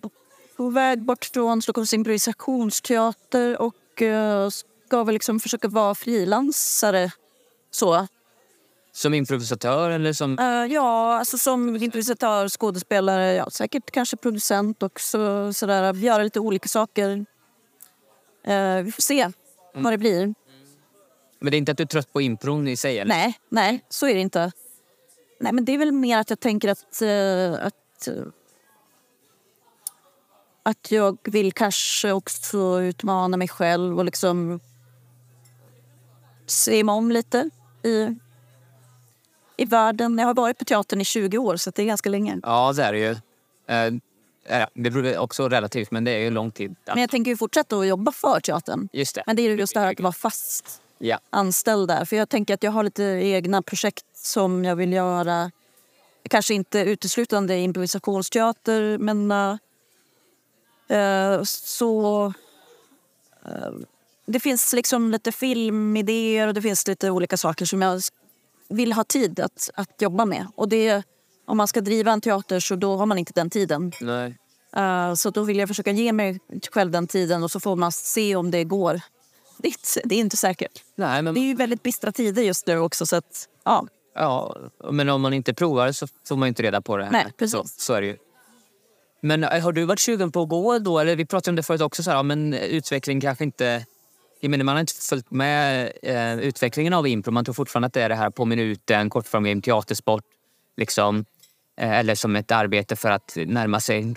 [0.58, 7.12] på väg bort från Stockholms improvisationsteater och eh, ska väl liksom försöka vara frilansare.
[7.72, 8.08] Så.
[8.94, 10.40] Som improvisatör eller som...
[10.40, 15.54] Eh, ja, alltså som improvisatör, skådespelare, ja, säkert kanske producent också.
[15.54, 17.26] Sådär, göra lite olika saker.
[18.44, 19.30] Eh, vi får se
[19.74, 20.34] vad det blir.
[21.40, 23.00] Men det är inte att du är trött på impron i sig?
[23.00, 23.16] Eller?
[23.16, 24.52] Nej, nej, så är det inte.
[25.40, 28.08] Nej, men det är väl mer att jag tänker att, eh, att,
[30.64, 34.60] att jag vill kanske också utmana mig själv och liksom
[36.46, 37.50] se mig om lite
[37.84, 38.16] i,
[39.62, 40.18] i världen.
[40.18, 42.40] Jag har varit på teatern i 20 år, så det är ganska länge.
[42.44, 43.12] Ja, det är det ju.
[43.68, 43.94] Eh,
[44.60, 46.76] ja, det beror också relativt, men det är ju lång tid.
[46.86, 48.90] Men jag tänker ju fortsätta att jobba för teatern.
[48.94, 49.24] Just det.
[49.26, 51.20] Men det är ju just det här att vara fast Ja.
[51.30, 52.06] anställd där.
[52.06, 55.52] För jag tänker att jag har lite egna projekt som jag vill göra.
[56.30, 62.26] Kanske inte uteslutande improvisationsteater, men eh, eh, så...
[63.46, 63.72] eh,
[64.26, 68.02] det finns liksom lite filmidéer och det finns lite olika saker som jag
[68.72, 70.48] vill ha tid att, att jobba med.
[70.56, 71.04] Och det,
[71.46, 73.92] om man ska driva en teater så då har man inte den tiden.
[74.02, 74.38] Nej.
[74.76, 76.40] Eh, så då vill jag försöka ge mig
[76.72, 79.02] själv den tiden och så får man se om det går.
[79.58, 80.84] Det är inte, det är inte säkert.
[80.96, 83.06] Nej, men, Det är ju väldigt bistra tider just nu också.
[83.06, 83.88] Så att, ja.
[84.16, 84.56] ja,
[84.92, 87.10] men om man inte provar så får man ju inte reda på det.
[87.12, 87.52] Nej, precis.
[87.52, 88.18] Så, så är det ju.
[89.22, 91.00] Men eh, har du varit sugen på att gå då?
[91.00, 93.86] Eller vi pratade om det förut också, så här, men utveckling kanske inte...
[94.44, 97.32] Jag menar, man har inte följt med eh, utvecklingen av impro.
[97.32, 100.24] Man tror fortfarande att det är det här på minuten, kortform game, teatersport.
[100.78, 101.26] Liksom.
[101.78, 104.16] Eh, eller som ett arbete för att närma sig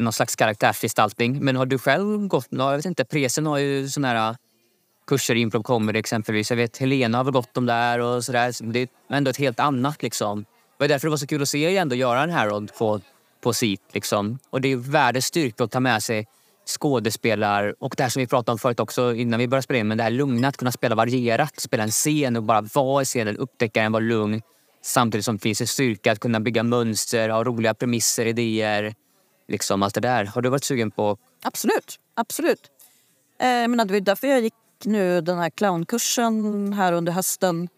[0.00, 1.44] någon slags karaktärsgestaltning.
[1.44, 2.46] Men har du själv gått...
[2.50, 4.36] Jag vet inte, Presen har ju såna här eh,
[5.06, 6.50] kurser i improv comedy exempelvis.
[6.50, 8.72] Jag vet Helena har väl gått dem där och sådär.
[8.72, 10.42] Det är ändå ett helt annat liksom.
[10.42, 13.00] Det var därför det var så kul att se ändå göra en Harold på,
[13.40, 14.38] på sit liksom.
[14.50, 16.26] Och det är världens styrka att ta med sig
[16.68, 19.88] skådespelar och det här som vi pratade om förut också innan vi började spela in,
[19.88, 23.04] men det här lugna, att kunna spela varierat, spela en scen och bara vara i
[23.04, 24.42] scenen, upptäcka den, vara lugn.
[24.82, 28.94] Samtidigt som det finns en styrka att kunna bygga mönster, ha roliga premisser, idéer.
[29.48, 30.24] Liksom allt det där.
[30.24, 31.16] Har du varit sugen på?
[31.42, 32.70] Absolut, absolut.
[33.40, 34.54] Eh, men det var därför jag gick
[34.84, 37.68] nu den här clownkursen här under hösten.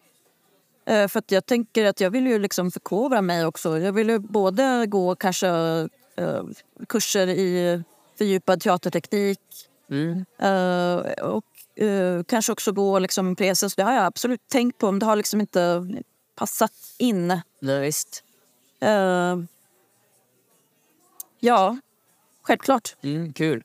[0.85, 3.79] Eh, för att jag tänker att jag vill ju liksom förkovra mig också.
[3.79, 5.47] Jag vill ju både gå kanske
[6.15, 6.43] eh,
[6.89, 7.83] kurser i
[8.21, 9.39] fördjupad teaterteknik
[9.89, 10.25] mm.
[10.39, 13.75] eh, och eh, kanske också gå liksom precis.
[13.75, 15.87] Det har jag absolut tänkt på men det har liksom inte
[16.35, 17.41] passat in.
[17.59, 18.23] Nej, visst.
[18.79, 19.37] Eh,
[21.39, 21.77] ja,
[22.41, 22.95] självklart.
[23.01, 23.63] Mm, kul.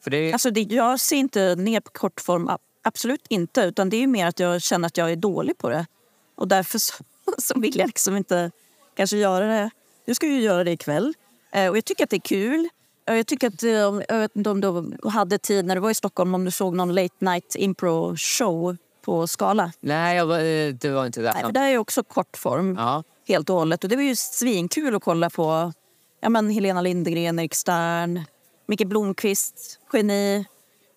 [0.00, 0.32] För det...
[0.32, 2.50] Alltså det, jag ser inte ner på kortform,
[2.82, 3.60] absolut inte.
[3.60, 5.86] Utan det är mer att jag känner att jag är dålig på det.
[6.34, 6.94] Och därför så,
[7.38, 8.50] så vill jag liksom inte
[8.94, 9.70] kanske göra det.
[10.04, 11.14] Jag ska ju göra det ikväll.
[11.50, 12.68] Eh, och jag tycker att det är kul.
[13.06, 13.70] Jag tycker att, eh,
[14.08, 16.76] jag vet inte om du hade tid när du var i Stockholm om du såg
[16.76, 19.72] någon late night impro show på Skala?
[19.80, 21.32] Nej, jag var, eh, det var inte där.
[21.32, 23.02] Nej, för det är också kortform ja.
[23.28, 23.84] helt och hållet.
[23.84, 25.72] Och det var ju svinkul att kolla på
[26.20, 28.24] ja, men Helena Lindgren, Erik Stern,
[28.66, 30.46] Micke Blomqvist, geni.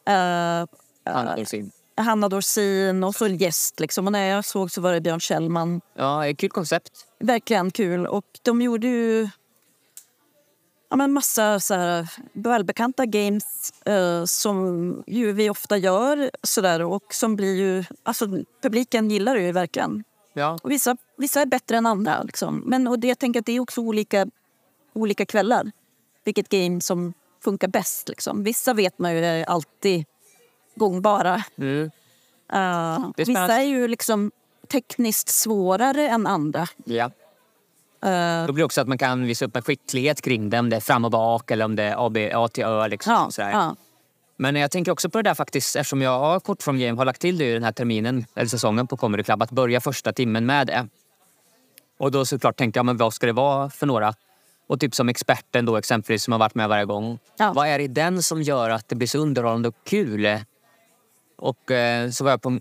[0.09, 0.65] Uh,
[1.13, 1.71] Hanna Dorsin.
[1.97, 3.79] Hanna Dorsin och så en gäst.
[3.79, 4.05] Liksom.
[4.05, 5.81] Och när jag såg så var det Björn Kjellman.
[5.95, 6.91] Ja, kul koncept.
[7.19, 8.07] Verkligen kul.
[8.07, 9.29] Och de gjorde ju
[10.89, 16.31] ja, men massa så här, välbekanta games eh, som ju vi ofta gör.
[16.43, 18.27] Så där, och som blir ju, alltså,
[18.61, 20.03] publiken gillar det ju verkligen.
[20.33, 20.59] Ja.
[20.63, 22.23] Och vissa, vissa är bättre än andra.
[22.23, 22.63] Liksom.
[22.65, 24.27] Men, och det, jag tänker att det är också olika,
[24.93, 25.71] olika kvällar.
[26.23, 27.13] Vilket game som
[27.43, 28.09] funkar bäst.
[28.09, 28.43] Liksom.
[28.43, 30.05] Vissa vet man ju är alltid
[30.75, 31.43] gångbara.
[31.57, 31.91] Mm.
[32.53, 34.31] Uh, vissa är ju liksom
[34.67, 36.67] tekniskt svårare än andra.
[36.85, 37.11] Ja.
[38.05, 40.69] Uh, Då blir det också att man kan visa upp en skicklighet kring det, om
[40.69, 42.87] det är fram och bak eller om det är A, B, A till Ö.
[42.87, 43.51] Liksom, ja, sådär.
[43.51, 43.75] Ja.
[44.37, 47.21] Men jag tänker också på det där faktiskt, eftersom jag har kortform game har lagt
[47.21, 50.67] till det den här terminen, eller säsongen på Comedy Club, att börja första timmen med
[50.67, 50.87] det.
[51.97, 54.13] Och då såklart tänkte jag, men vad ska det vara för några?
[54.67, 57.19] Och typ som experten då exempelvis som har varit med varje gång.
[57.37, 57.53] Ja.
[57.53, 60.37] Vad är det i den som gör att det blir så underhållande och kul?
[61.37, 62.59] Och eh, så var jag på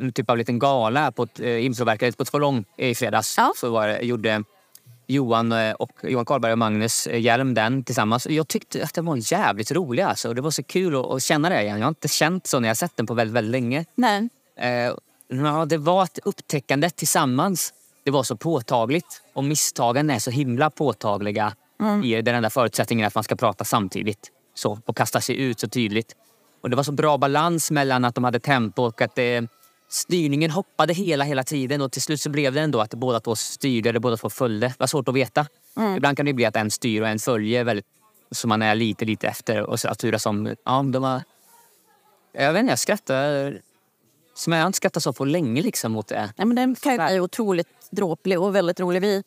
[0.00, 3.34] en typ av liten gala på ett eh, improverket på Tvålång i fredags.
[3.38, 3.52] Ja.
[3.56, 4.44] Så var det, gjorde
[5.10, 8.26] Johan eh, och Johan Karlberg och Magnus eh, Hjelm den tillsammans.
[8.26, 10.34] Jag tyckte att den var jävligt rolig alltså.
[10.34, 11.78] Det var så kul att, att känna det igen.
[11.78, 13.84] Jag har inte känt så när jag sett den på väldigt, väldigt länge.
[13.94, 14.28] Nej.
[14.60, 14.92] Eh,
[15.28, 17.74] ja, det var ett upptäckande tillsammans.
[18.04, 19.22] Det var så påtagligt.
[19.34, 21.52] Och misstagen är så himla påtagliga.
[21.80, 22.04] Mm.
[22.04, 24.30] I den enda förutsättningen att man ska prata samtidigt.
[24.54, 26.14] Så, och kasta sig ut så tydligt.
[26.62, 29.48] Och det var så bra balans mellan att de hade tempo och att det
[29.88, 33.36] styrningen hoppade hela, hela tiden och till slut så blev det ändå att båda två
[33.36, 34.66] styrde eller båda två följde.
[34.66, 35.46] Det var svårt att veta.
[35.76, 35.96] Mm.
[35.96, 37.86] Ibland kan det bli att en styr och en följer väldigt,
[38.30, 40.54] så man är lite, lite efter och så att turas om.
[40.64, 41.22] Ja, de var...
[42.32, 43.58] Jag vet inte, jag skrattar
[44.38, 46.32] som jag har inte skrattat så på länge liksom mot det.
[46.36, 49.02] Nej, men den kan är otroligt dråplig och väldigt rolig.
[49.02, 49.22] Vi,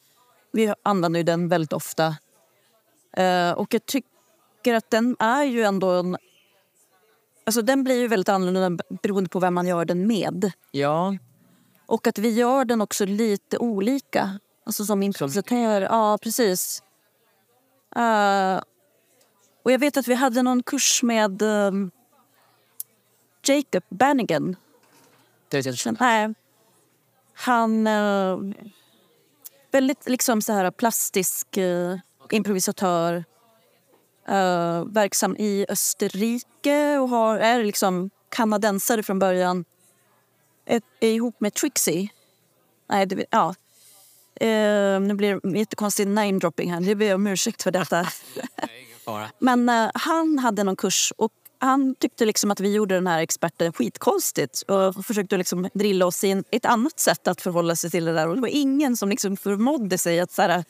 [0.52, 2.16] vi använder ju den väldigt ofta.
[3.20, 6.18] Uh, och jag tycker att den är ju ändå en
[7.44, 10.52] Alltså den blir ju väldigt annorlunda beroende på vem man gör den med.
[10.72, 11.18] Ja.
[11.86, 14.40] Och att vi gör den också lite olika.
[14.66, 15.82] Alltså som improvisatör.
[15.82, 16.84] Ja, precis.
[17.98, 18.62] Uh,
[19.64, 21.92] och jag vet att vi hade någon kurs med um,
[23.44, 24.56] Jacob Bannigan.
[26.00, 26.34] Nej.
[27.34, 27.88] Han...
[27.88, 28.54] Uh,
[29.72, 31.98] väldigt liksom så här plastisk uh,
[32.32, 33.24] improvisatör
[34.32, 39.66] uh, verksam i Österrike och har, är liksom kanadensare från början.
[40.66, 42.10] Ett, är ihop med Trixie.
[42.90, 43.56] Nej, det, ja.
[44.42, 46.82] Uh, nu blir det jättekonstig namedropping här.
[46.82, 48.08] Jag ber om ursäkt för detta.
[49.40, 53.20] Men uh, han hade någon kurs och han tyckte liksom att vi gjorde den här
[53.20, 58.06] experten skitkonstigt och försökte liksom drilla oss in ett annat sätt att förhålla sig till
[58.06, 58.28] det där.
[58.28, 60.64] Och det var ingen som liksom förmådde sig att så här,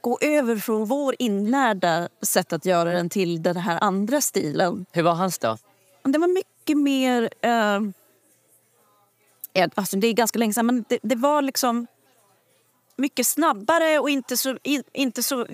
[0.00, 4.86] gå över från vår inlärda sätt att göra den till den här andra stilen.
[4.92, 5.58] Hur var hans då?
[6.04, 7.30] Det var mycket mer...
[7.40, 7.80] Eh,
[9.74, 11.86] alltså det är ganska länge sedan, men det, det, var liksom
[12.96, 14.58] mycket snabbare och inte så,
[14.92, 15.46] inte så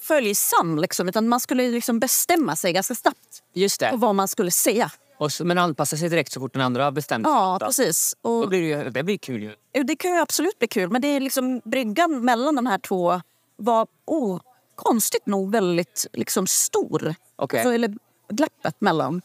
[0.00, 0.78] följsam.
[0.78, 3.90] Liksom, utan man skulle liksom bestämma sig ganska snabbt Just det.
[3.90, 4.90] på vad man skulle säga.
[5.18, 7.32] Och så, men anpassa sig direkt så fort den andra har bestämt sig.
[7.32, 8.16] Ja, precis.
[8.22, 9.82] Och, Då blir det, det blir kul ju.
[9.84, 13.20] Det kan ju absolut bli kul, men det är liksom bryggan mellan de här två
[13.56, 14.40] var oh,
[14.74, 17.14] konstigt nog väldigt liksom, stor.
[17.36, 17.60] Okej.
[17.60, 17.94] Alltså, eller
[18.28, 19.22] glappet mellan.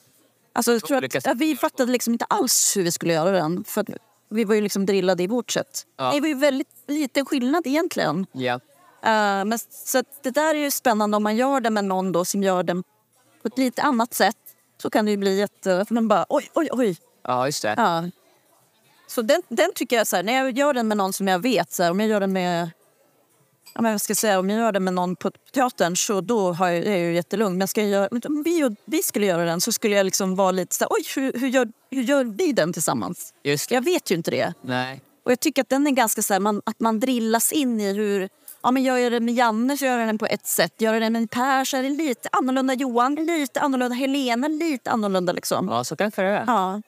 [0.54, 3.64] Alltså, jag tror att, ja, vi fattade liksom inte alls hur vi skulle göra den.
[3.64, 3.86] För
[4.30, 5.86] vi var ju liksom drillade i vårt sätt.
[5.98, 6.12] Ja.
[6.14, 8.26] Det var ju väldigt liten skillnad egentligen.
[8.32, 8.54] Ja.
[9.04, 12.26] Eh, men, så det där är ju spännande om man gör det med någon då
[12.26, 12.84] som gör den
[13.42, 14.38] på ett lite annat sätt.
[14.82, 15.86] Så kan det ju bli jätte...
[15.88, 16.98] För man bara oj, oj, oj.
[17.24, 17.74] Ja, just det.
[17.78, 18.10] Ja.
[19.08, 21.40] Så den, den tycker jag, så här, när jag gör den med någon som jag
[21.40, 22.70] vet, så här, om jag gör den med
[23.74, 26.22] Ja, men vad ska jag säga, om jag gör det med någon på teatern så
[26.22, 27.58] då har jag, är jag ju jättelugn.
[27.58, 30.52] Men ska jag göra, om vi, vi skulle göra den så skulle jag liksom vara
[30.52, 33.34] lite så här, oj hur, hur, gör, hur gör vi den tillsammans?
[33.44, 33.76] Just det.
[33.76, 34.54] Jag vet ju inte det.
[34.62, 35.02] Nej.
[35.26, 37.94] Och jag tycker att den är ganska så här, man, att man drillas in i
[37.94, 38.30] hur,
[38.64, 40.74] ja men gör jag det med Janne så gör jag den på ett sätt.
[40.78, 42.74] Gör jag den med Per så är det lite annorlunda.
[42.74, 43.96] Johan lite annorlunda.
[43.96, 45.68] Helena lite annorlunda liksom.
[45.68, 46.44] Ja, så kan det vara.
[46.48, 46.82] Ja.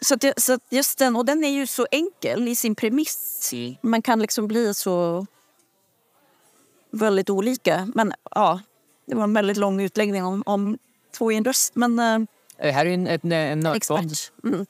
[0.00, 2.74] Så, att, jag- så att just den, och den är ju så enkel i sin
[2.74, 3.50] premiss.
[3.52, 3.74] Mm.
[3.82, 5.26] Man kan liksom bli så
[6.92, 7.88] väldigt olika.
[7.94, 8.60] Men ja,
[9.06, 10.78] det var en väldigt lång utläggning om, om
[11.16, 11.74] två i en röst.
[11.74, 12.18] Men, eh,
[12.56, 14.32] Det här är ju en, en, expert.
[14.44, 14.66] Mm.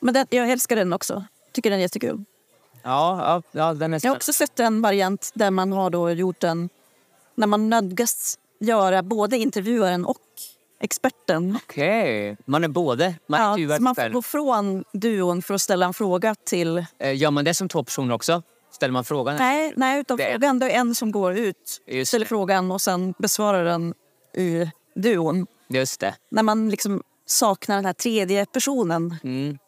[0.00, 1.24] men den, jag älskar den också.
[1.52, 2.24] Tycker den är jättekul.
[2.82, 6.10] Ja, ja, ja, den är Jag har också sett en variant där man har då
[6.10, 6.68] gjort en...
[7.34, 10.18] När man nödgas göra både intervjuaren och
[10.80, 11.58] experten.
[11.64, 12.36] Okej.
[12.44, 13.14] Man är både.
[13.26, 16.86] Man är Ja, så man får gå från duon för att ställa en fråga till...
[16.98, 18.42] Eh, Gör man det som två personer också?
[18.82, 19.36] Ställer man frågan?
[19.36, 20.36] Nej, nej utan Det-.
[20.38, 22.28] Det är en som går ut, Just ställer det.
[22.28, 23.94] frågan och sen besvarar den
[24.34, 25.46] i duon.
[25.68, 26.14] Just det.
[26.30, 29.16] När man liksom saknar den här tredje personen.
[29.24, 29.58] Mm.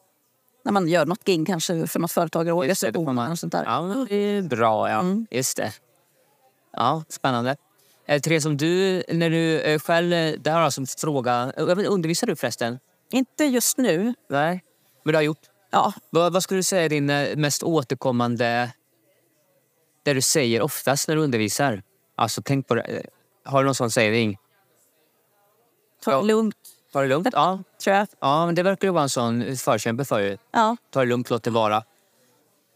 [0.64, 2.48] När man gör något gig kanske för något företag.
[2.48, 3.64] eller Just det, man- och sånt där.
[3.64, 4.90] Ja, det är bra.
[4.90, 5.00] Ja.
[5.00, 5.26] Mm.
[5.30, 5.72] Just det.
[6.72, 7.56] Ja, spännande.
[8.06, 10.12] Eh, Therese, som du, när du eh, själv...
[10.12, 11.52] eh, Det här har en fråga...
[11.88, 12.78] Undervisar du förresten?
[13.12, 14.14] Inte just nu.
[14.30, 14.64] Nej.
[15.02, 15.42] Men du har gjort?
[15.70, 17.06] Ja, Vad, vad skulle du säga är din
[17.40, 18.70] mest återkommande...
[20.04, 21.82] Det du säger oftast när du undervisar?
[22.16, 22.82] Alltså, tänk på det.
[22.82, 23.02] Eh,
[23.44, 24.38] Har du någon sån sägning?
[26.04, 26.56] ta det lugnt
[26.94, 27.28] Ta det lugnt?
[27.32, 27.62] Ja.
[27.82, 28.08] tror jag.
[28.20, 30.38] ja, men det verkar ju vara en sån förkämpe för ju.
[30.50, 30.76] Ja.
[30.90, 31.84] Ta det lugnt, låt det vara.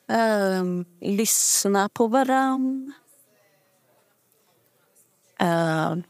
[0.08, 2.92] Ehm, lyssna på varann.
[5.38, 6.02] Ehm,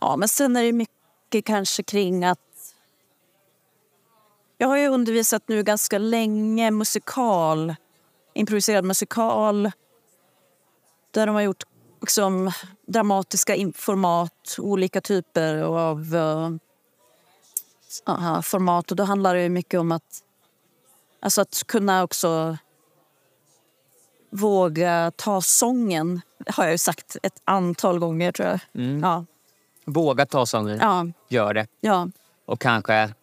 [0.00, 2.38] ja, men sen är det mycket kanske kring att...
[4.58, 7.74] Jag har ju undervisat nu ganska länge musikal,
[8.38, 9.70] improviserad musikal
[11.10, 11.62] där de har gjort
[12.00, 12.52] liksom,
[12.86, 16.04] dramatiska format, olika typer av
[18.06, 18.90] aha, format.
[18.90, 20.22] Och då handlar det mycket om att
[21.20, 22.56] Alltså att kunna också
[24.30, 28.60] våga ta sången har jag sagt ett antal gånger, tror jag.
[28.74, 29.00] Mm.
[29.00, 29.24] Ja,
[29.84, 30.78] Våga ta sången.
[30.80, 31.66] ja, Gör det.
[31.80, 32.08] ja.
[32.44, 33.14] Och kanske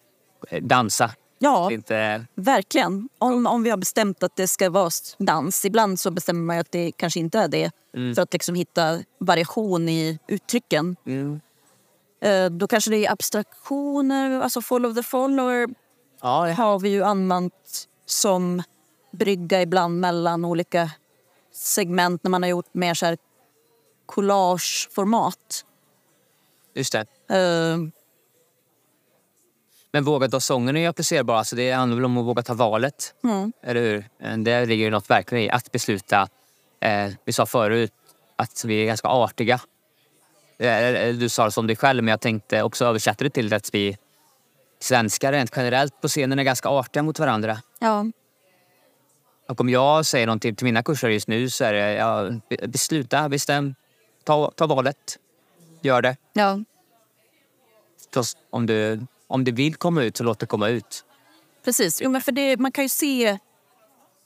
[0.62, 1.12] dansa.
[1.40, 2.26] Ja Inte...
[2.36, 3.10] verkligen.
[3.18, 5.66] Om, om vi har bestämt att det ska vara dans.
[5.66, 7.72] Ibland så bestämmer man att det kanske inte är det.
[7.96, 8.16] Mm.
[8.16, 10.96] För att liksom hitta variation i uttrycken.
[11.06, 11.42] Mm.
[12.22, 15.68] Eh, Då kanske det är abstraktioner, alltså follow the follower
[16.22, 16.54] Ja, ja.
[16.54, 18.64] har vi ju använt som
[19.12, 20.92] brygga ibland mellan olika
[21.52, 23.18] segment när man har gjort mer så här
[24.06, 25.66] collageformat.
[26.74, 27.06] just det.
[29.96, 31.36] Men våga ta sången är ju applicerbar.
[31.36, 33.14] Alltså det handlar väl om att våga ta valet.
[33.24, 34.06] mm, Eller hur?
[34.44, 36.28] Det ligger ju något verkligen i att besluta.
[36.80, 37.92] Eh, vi sa förut
[38.36, 39.60] att vi är ganska artiga.
[40.58, 43.70] Eh, Du sa det som dig själv, men jag tänkte också översätta det till att
[43.74, 43.98] vi
[44.80, 47.58] svenskar rent generellt på scenen är ganska artiga mot varandra.
[47.80, 48.06] ja,
[49.50, 52.68] Och om jag säger någonting till mina kurser just nu så är det ja, be-
[52.68, 53.76] besluta, bestäm,
[54.24, 55.20] ta, ta valet,
[55.82, 56.18] gör det.
[56.34, 56.60] ja,
[58.00, 61.06] Förstås, Om du, om du vill komma ut så låt det komma ut.
[61.66, 62.02] precis.
[62.02, 63.38] Jo, men för det, man kan ju se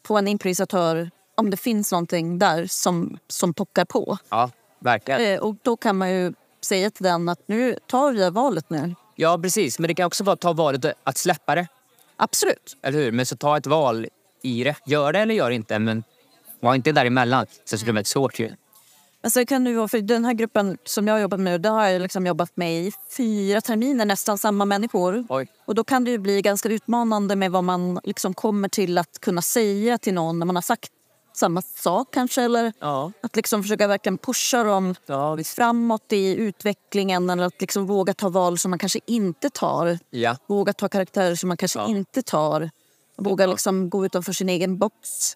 [0.04, 4.18] på en improvisatör om det finns någonting där som, som pockar på.
[4.30, 5.22] Ja, verkligen.
[5.22, 8.96] Eh, och då kan man ju säga till den att nu tar vi valet nu.
[9.16, 9.80] Ja, precis.
[9.80, 11.68] Men det kan också vara att ta valet att släppa det.
[12.16, 12.78] Absolut.
[12.82, 13.12] Eller hur?
[13.12, 14.08] Men så ta ett val
[14.42, 14.76] i det.
[14.86, 16.04] Gör det eller gör inte, men
[16.60, 17.46] var inte däremellan.
[17.66, 18.52] Så det blir svårt ju.
[19.22, 21.70] Men sen kan det vara, för den här gruppen som jag har jobbat med, där
[21.70, 25.26] har jag liksom jobbat med i fyra terminer, nästan samma människor.
[25.30, 25.48] Oj.
[25.66, 29.42] Och då kan det bli ganska utmanande med vad man liksom kommer till att kunna
[29.42, 30.92] säga till någon när man har sagt
[31.34, 32.42] samma sak kanske.
[32.42, 33.12] Eller Ja.
[33.24, 35.56] att liksom försöka verkligen pusha dem Ja, visst.
[35.56, 40.00] framåt i utvecklingen eller att liksom våga ta val som man kanske inte tar.
[40.10, 40.38] Ja.
[40.48, 41.88] Våga ta karaktärer som man kanske Ja.
[41.88, 42.70] inte tar.
[43.18, 45.36] Våga liksom gå utanför sin egen box.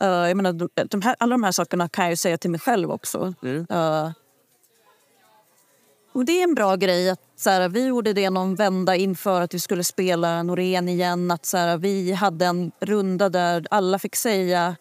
[0.00, 2.60] Eh, jag menar, de, här, alla de här sakerna kan jag ju säga till mig
[2.60, 3.34] själv också.
[3.42, 3.66] Mm.
[3.70, 4.10] Eh,
[6.12, 9.40] och det är en bra grej att så här, vi gjorde det någon vända inför
[9.40, 11.30] att vi skulle spela Norén igen.
[11.30, 14.76] Att så här, vi hade en runda där alla fick säga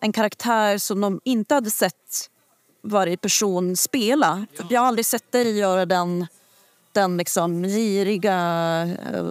[0.00, 2.30] en karaktär som de inte hade sett
[2.82, 4.46] varje person spela.
[4.54, 6.26] För Jag har aldrig sett dig göra den,
[6.92, 8.36] den liksom giriga,
[9.12, 9.24] eh,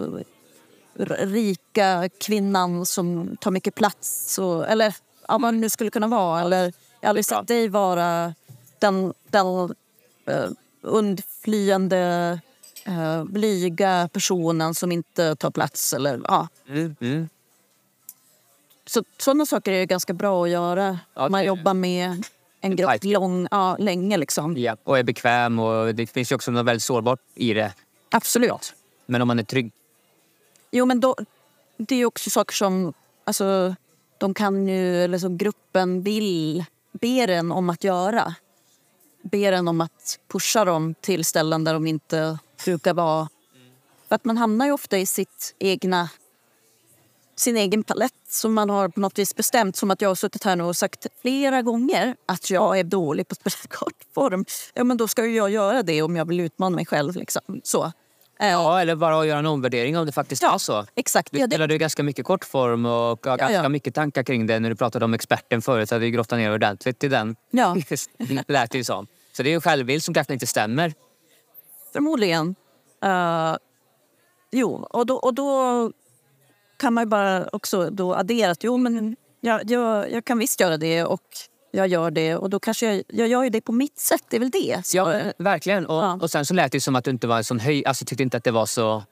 [0.96, 4.39] rika kvinnan som tar mycket plats.
[4.39, 4.96] Och, eller
[5.28, 6.41] ja, vad det nu skulle kunna vara.
[6.41, 8.34] Eller, jag har aldrig sett dig vara
[8.80, 12.39] den, den uh, undflyende,
[12.88, 15.94] uh, blyga personen som inte tar plats.
[15.94, 16.48] Eller, ja.
[16.68, 17.30] Mm, mm.
[18.86, 21.00] Så, sådana saker är ju ganska bra att göra.
[21.14, 22.24] Ja, Man jobbar med
[22.62, 24.18] en grupp lång, ja, länge.
[24.18, 24.58] Liksom.
[24.58, 27.74] Ja, och är bekväm och det finns ju också något väldigt sårbart i det.
[28.12, 28.74] Absolut.
[29.06, 29.72] Men om man är trygg.
[30.76, 31.15] Jo, men då,
[31.78, 32.93] det är också saker som...
[33.24, 33.76] Alltså,
[34.17, 38.36] de kan ju, eller så gruppen vill, ber en om att göra.
[39.21, 43.30] Ber en om att pusha dem till ställen där de inte brukar vara.
[44.07, 46.09] För att man hamnar ju ofta i sitt egna,
[47.36, 49.76] sin egen palett som man har på något vis bestämt.
[49.76, 53.28] Som att jag har suttit här nu och sagt flera gånger att jag är dålig
[53.28, 54.45] på att spela kortform.
[54.74, 57.15] Ja, men då ska ju jag göra det om jag vill utmana mig själv.
[57.15, 57.61] Liksom.
[57.63, 57.91] Så.
[58.40, 60.86] Eh, Ja, eller bara att göra en omvärdering om det faktiskt Ja, är så.
[60.96, 61.32] Exakt.
[61.32, 63.70] Du Ja, det, spelade ganska mycket kortform och ganska ja.
[63.70, 64.60] mycket tankar kring det.
[64.60, 67.36] När du pratade om experten förut så hade vi grottat ner ordentligt i den.
[67.52, 67.78] ja.
[68.48, 69.08] Lät det ju som.
[69.34, 70.94] Så det är ju en självbild som kanske inte stämmer.
[71.94, 72.56] Förmodligen.
[73.06, 73.56] Uh,
[74.52, 75.92] jo, och då, och då
[76.78, 80.60] kan man ju bara också då addera att jo, men jag, jag, jag kan visst
[80.60, 81.22] göra det och
[81.76, 82.36] jag gör det.
[82.36, 84.24] Och då kanske jag, jag gör det på mitt sätt.
[84.30, 84.82] Det är väl det.
[84.86, 85.86] Så, Ja, verkligen.
[85.86, 86.19] Och, Ja.
[86.21, 87.86] och sen så lät det som att du inte var en sån höj...
[87.86, 89.03] Alltså tyckte inte att det var så,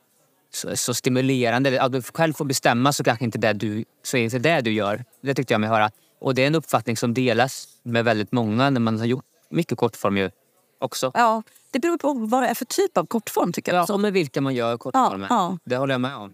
[0.54, 1.82] så, så stimulerande.
[1.82, 4.72] Att du själv får bestämma så kanske inte det du, så är inte det du
[4.74, 5.06] gör.
[5.22, 5.92] Det tyckte jag mig höra.
[6.22, 9.78] Och det är en uppfattning som delas med väldigt många när man har gjort mycket
[9.78, 10.32] kortform ju
[10.80, 11.12] också.
[11.14, 13.54] ja, det beror på vad det är för typ av kortform.
[13.54, 13.86] tycker jag.
[13.90, 15.28] Ja, och med vilka man gör kortformen.
[15.30, 16.34] Ja, Det håller jag med om.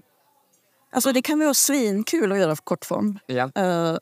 [0.91, 3.19] Alltså, det kan vara svinkul att göra kortform.
[3.25, 3.45] Ja.
[3.45, 3.99] Och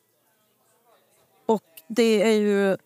[1.88, 2.78] det är ju...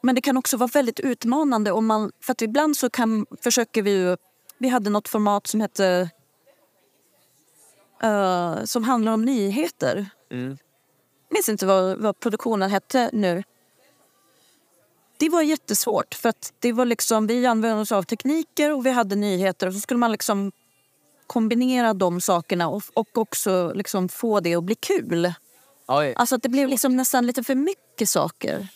[0.00, 1.72] Men det kan också vara väldigt utmanande.
[1.72, 4.16] Om man, för att ibland så kan, försöker vi ju...
[4.58, 6.10] Vi hade något format som hette...
[8.02, 10.10] eh, som handlar om nyheter.
[10.30, 10.58] Mm.
[11.28, 13.42] Jag minns inte vad, vad produktionen hette nu.
[15.16, 16.14] Det var jättesvårt.
[16.14, 19.66] För att det var liksom, vi använde oss av tekniker och vi hade nyheter.
[19.66, 20.52] Och så skulle man liksom
[21.26, 25.32] kombinera de sakerna och, och också liksom få det att bli kul.
[25.92, 26.14] Oj.
[26.16, 28.68] Alltså att det blev liksom nästan lite för mycket saker.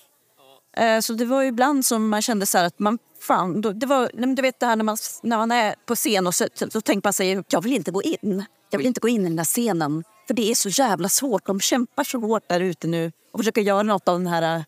[0.77, 2.99] Eh, Så det var ju ibland som man kände så här att man...
[3.21, 6.35] Fan, det var, du vet det här när man, när man är på scen och
[6.35, 8.45] så, så, tänker man sig jag vill inte gå in.
[8.71, 10.05] Jag vill inte gå in i den där scenen.
[10.27, 11.47] För det är så jävla svårt.
[11.47, 14.65] De kämpar så hårt där ute nu och försöker göra något av den här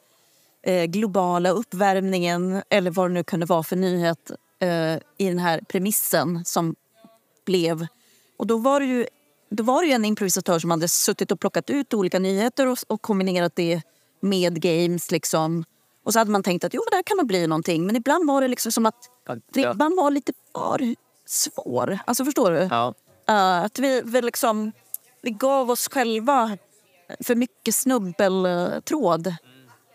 [0.62, 4.30] eh, globala uppvärmningen eller vad det nu kunde vara för nyhet
[4.60, 6.74] eh, i den här premissen som
[7.46, 7.86] blev.
[8.36, 9.06] Och då var det ju,
[9.56, 12.78] då var det ju en improvisatör som hade suttit och plockat ut olika nyheter och,
[12.86, 13.82] och kombinerat det
[14.20, 15.10] med games.
[15.10, 15.64] Liksom.
[16.04, 17.86] Och så hade man tänkt att jo, där kan det bli någonting.
[17.86, 19.10] Men ibland var det liksom som att
[19.54, 20.94] ribban var lite för
[21.26, 21.98] svår.
[22.06, 22.68] Alltså förstår du?
[22.70, 22.94] Ja.
[23.28, 24.72] Eh, att vi, vi, liksom,
[25.22, 26.58] vi gav oss själva
[27.20, 29.34] för mycket snubbeltråd.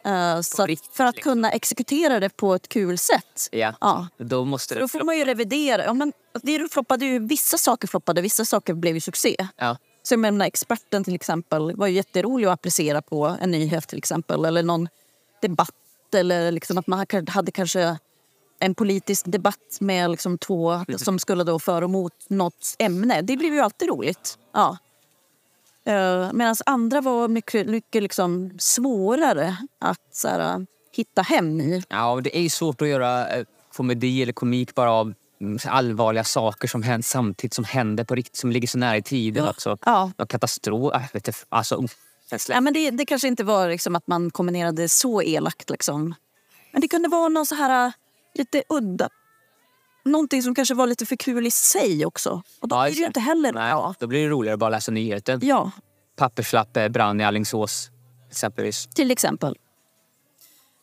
[0.07, 1.31] Uh, så att, för att liksom.
[1.31, 3.49] kunna exekutera det på ett kul sätt.
[3.51, 3.73] ja.
[3.81, 4.07] Ja.
[4.17, 4.81] Då måste det...
[4.81, 5.85] Då får man ju revidera.
[5.85, 9.35] Ja, men det floppade ju, vissa saker floppade, vissa saker blev ju succé.
[9.57, 9.77] Ja.
[10.03, 13.97] Så jag menar, experten till exempel var ju jätterolig att applicera på en nyhet till
[13.97, 14.45] exempel.
[14.45, 14.87] Eller någon
[15.41, 15.75] debatt.
[16.15, 17.97] Eller liksom att man hade- kanske
[18.59, 23.21] en politisk debatt med liksom två som skulle då för och emot något ämne.
[23.21, 24.37] Det blev ju alltid roligt.
[24.53, 24.77] Ja.
[25.87, 31.83] Uh, Medan andra var mycket, mycket liksom svårare att så här, hitta hem i.
[31.89, 36.67] Ja, det är svårt att göra eh, komedi eller komik bara av mm, allvarliga saker
[36.67, 39.53] som händer samtidigt som händer på riktigt, som ligger så nära i tiden.
[39.65, 39.77] Ja.
[40.17, 40.93] ja, katastrof...
[40.93, 41.87] Äh, vet du, alltså,
[42.29, 42.55] känsla.
[42.55, 45.69] Ja, men det, det kanske inte var liksom att man kombinerade så elakt.
[45.69, 46.15] Liksom.
[46.71, 47.93] Men det kunde vara någon så här
[48.33, 49.09] lite udda.
[50.03, 52.41] Någonting som kanske var lite för kul i sig också.
[52.59, 53.95] Och då Ja, är det ju inte heller Nej, bra.
[53.99, 55.39] Då blir det roligare att bara läsa nyheten.
[55.43, 55.71] Ja,
[56.15, 57.89] Papperslapp eh, brann i Alingsås,
[58.29, 58.87] exempelvis.
[58.87, 59.57] till exempel.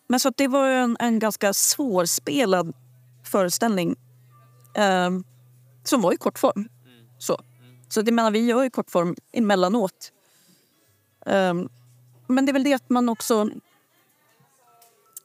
[0.08, 2.74] Men så det var en, en ganska svårspelad
[3.24, 3.96] föreställning.
[4.74, 5.24] ehm,
[5.84, 6.68] som var i kortform.
[7.18, 7.38] Så.
[7.88, 10.12] så det menar vi gör i kortform emellanåt.
[11.26, 11.68] Um,
[12.26, 13.50] men det är väl det att man också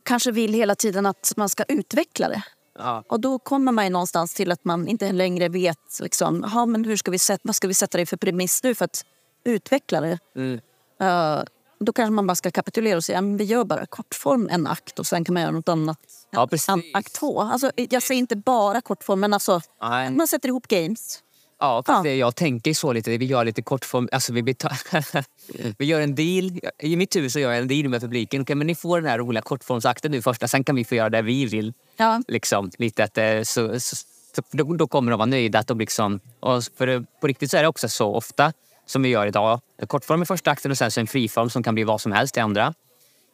[0.04, 2.44] kanske vill hela tiden att man ska utveckla det.
[2.80, 3.04] Ja.
[3.08, 6.98] Och då kommer man någonstans till att man inte längre vet liksom, aha, men hur
[6.98, 9.06] ska vi sätta, vad ska vi sätta det för premiss nu för att
[9.44, 10.20] utveckla det.
[10.36, 10.60] Mm.
[11.02, 11.44] Eh,
[11.80, 15.00] då kanske man bara ska kapitulera och säga att vi gör bara kortform en akt
[15.00, 16.00] och sen kan man göra något annat.
[16.30, 16.70] Ja, precis.
[16.94, 17.42] Akt två.
[17.42, 20.12] Alltså, jag säger inte bara kortform men alltså Nej.
[20.12, 21.24] man sätter ihop games.
[21.64, 22.04] Ja, fast Ja.
[22.12, 23.18] det- jag tänker så lite.
[23.18, 24.10] Vi gör lite kortform.
[24.12, 24.42] Alltså vi,
[25.78, 26.60] vi gör en deal.
[26.80, 28.42] I mitt huvud så gör jag en deal med publiken.
[28.42, 30.48] Okej, men ni får den här roliga kortformsakten nu första.
[30.48, 31.74] Sen kan vi få göra det vi vill.
[31.98, 32.22] Ja.
[32.28, 35.60] Liksom, lite att, eh, så, så, så, då, då kommer de vara nöjda.
[35.60, 38.54] Att de liksom, och för på riktigt så är det också så ofta
[38.86, 39.60] som vi gör idag.
[39.88, 42.38] Kortform i första akten och sen så en friform som kan bli vad som helst
[42.38, 42.74] i andra.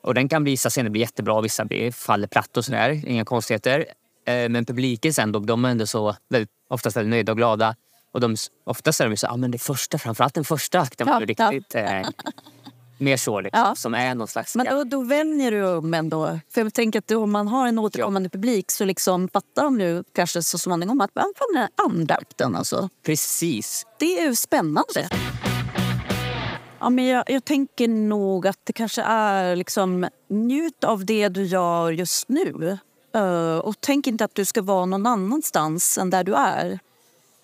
[0.03, 3.01] Och den kan vissa scener bli jättebra, vissa blir, faller platt och sådär.
[3.07, 3.85] Inga konstigheter.
[4.27, 7.75] Eh, Men publiken sen, de är ändå så väldigt, oftast väldigt nöjda och glada.
[8.19, 11.07] Och de, oftast är de ju så, ah, men det första, framförallt den första akten
[11.07, 12.01] var Ja, riktigt eh,
[12.97, 13.75] mer så liksom, Ja.
[13.75, 14.55] som är någon slags...
[14.55, 16.39] Men då, då vänjer du om ändå.
[16.53, 20.03] För jag tänker att om man har en återkommande publik så liksom fattar de nu
[20.15, 22.89] kanske så småningom att fan är andra akten alltså.
[23.05, 23.85] Precis.
[23.99, 25.09] Det är ju spännande.
[26.79, 31.43] Ja, men jag, jag tänker nog att det kanske är liksom njut av det du
[31.45, 32.77] gör just nu.
[33.15, 36.79] Eh, och tänk inte att du ska vara någon annanstans än där du är.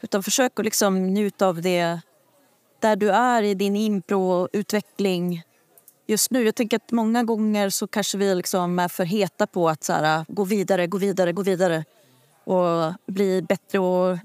[0.05, 1.99] Utan försök att liksom njuta av det
[2.79, 5.43] där du är i din impro-utveckling
[6.07, 6.43] just nu.
[6.43, 9.93] Jag tänker att många gånger så kanske vi liksom är för heta på att så
[9.93, 11.85] här, gå vidare, gå vidare, gå vidare
[12.43, 14.17] och bli bättre och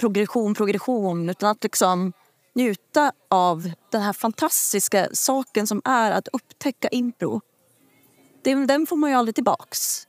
[0.00, 1.30] progression, progression.
[1.30, 2.12] Utan att liksom
[2.54, 7.40] njuta av den här fantastiska saken som är att upptäcka impro.
[8.42, 10.08] Den, den får man ju aldrig tillbaks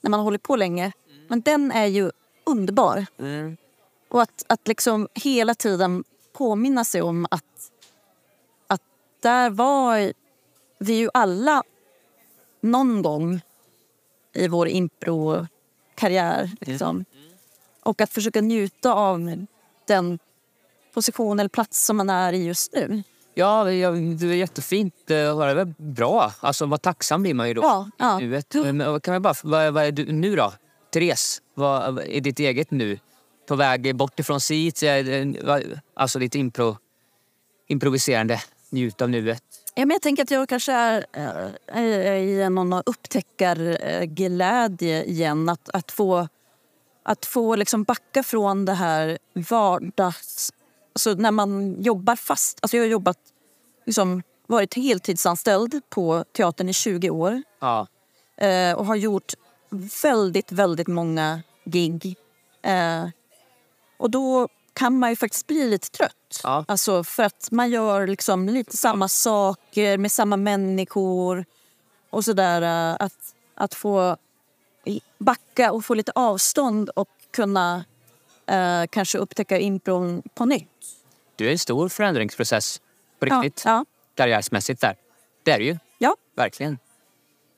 [0.00, 0.92] när man hållit på länge.
[1.28, 2.10] Men den är ju
[2.46, 3.06] underbar.
[3.18, 3.56] Mm.
[4.10, 7.70] Och att, att liksom hela tiden påminna sig om att,
[8.66, 8.82] att
[9.22, 10.12] där var
[10.78, 11.62] vi ju alla
[12.60, 13.40] någon gång
[14.32, 16.50] i vår impro-karriär.
[16.60, 17.04] Liksom.
[17.80, 19.46] Och att försöka njuta av
[19.86, 20.18] den
[20.94, 23.02] position eller plats som man är i just nu.
[23.34, 24.94] Ja, ja, det är jättefint.
[25.04, 26.32] Det väl bra.
[26.40, 27.62] Alltså, vad tacksam blir man ju då.
[27.62, 28.18] Ja, ja.
[28.18, 28.52] Nuet.
[29.02, 30.52] Kan vi bara, vad, vad är du nu då?
[30.90, 32.98] Therese, vad är ditt eget nu?
[33.50, 34.82] På väg bort ifrån SIT?
[35.94, 36.76] Alltså ditt impro,
[37.68, 39.42] improviserande, njut av nuet.
[39.74, 45.48] Ja, men jag tänker att jag kanske är, äh, är i någon upptäckarglädje igen.
[45.48, 46.28] Att, att få,
[47.02, 50.52] att få liksom backa från det här vardags...
[50.92, 52.58] Alltså när man jobbar fast.
[52.62, 53.18] Alltså jag har jobbat,
[53.86, 57.86] liksom, varit heltidsanställd på teatern i 20 år Ja.
[58.36, 59.34] eh, och har gjort
[60.02, 62.16] väldigt, väldigt många gig.
[62.62, 63.06] Eh,
[64.00, 66.40] och då kan man ju faktiskt bli lite trött.
[66.42, 66.64] Ja.
[66.68, 71.44] Alltså för att man gör liksom lite samma saker med samma människor
[72.10, 72.62] och sådär.
[72.62, 74.16] eh, Att, att få
[75.18, 77.84] backa och få lite avstånd och kunna
[78.46, 80.68] eh, kanske upptäcka impron på nytt.
[81.36, 82.80] Du är en stor förändringsprocess
[83.18, 83.62] på riktigt.
[83.66, 83.84] ja,
[84.14, 84.96] Karriärsmässigt där.
[85.42, 85.78] Det är du ju.
[85.98, 86.16] ja.
[86.36, 86.78] Verkligen.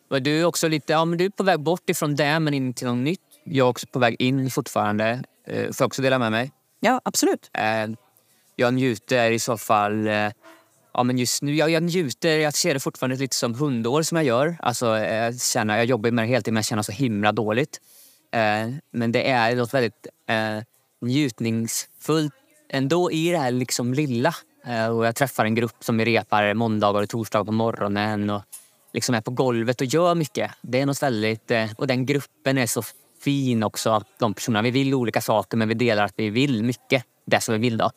[0.09, 2.74] Du är också lite, ja men du är på väg bort ifrån det men in
[2.74, 3.20] till något nytt.
[3.45, 5.22] Jag är också på väg in fortfarande.
[5.47, 6.53] Eh, får jag också dela med mig?
[6.80, 7.51] ja absolut.
[7.55, 7.90] Eh,
[8.57, 10.07] jag njuter i så fall...
[10.07, 10.30] Eh,
[10.95, 14.16] ja, men just nu, jag, jag njuter, jag ser det fortfarande lite som hundår som
[14.16, 14.57] jag gör.
[14.61, 17.80] Alltså, jag, känner, jag jobbar med det helt men jag känner så himla dåligt.
[18.90, 20.07] Men det är något väldigt
[21.01, 22.32] njutningsfullt
[22.70, 24.34] ändå i det här liksom lilla.
[24.95, 28.43] Och jag träffar en grupp som vi repar måndagar och torsdagar på morgonen och
[28.93, 30.51] liksom är på golvet och gör mycket.
[30.62, 31.51] Det är något väldigt...
[31.76, 32.82] Och den gruppen är så
[33.22, 34.04] fin också.
[34.18, 37.04] De personerna, vi vill olika saker men vi delar att vi vill mycket.
[37.24, 37.90] Det som vi vill då.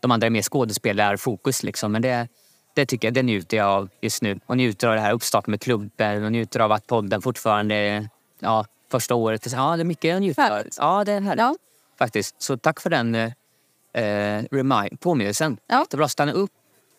[0.00, 1.92] De andra är mer skådespelarfokus liksom.
[1.92, 2.28] Men det,
[2.74, 4.40] det tycker jag, det njuter jag av just nu.
[4.46, 8.08] Och njuter av det här uppstarten med klubben och njuter av att podden fortfarande
[8.38, 9.52] ja, första året.
[9.52, 10.66] Ja, det är mycket jag njuter av.
[10.78, 11.42] Ja, det är härligt.
[11.42, 11.56] Ja.
[11.98, 12.42] Faktiskt.
[12.42, 15.56] Så tack för den eh, remind, påminnelsen.
[15.66, 15.86] Ja.
[15.90, 16.50] Det är bra att stanna upp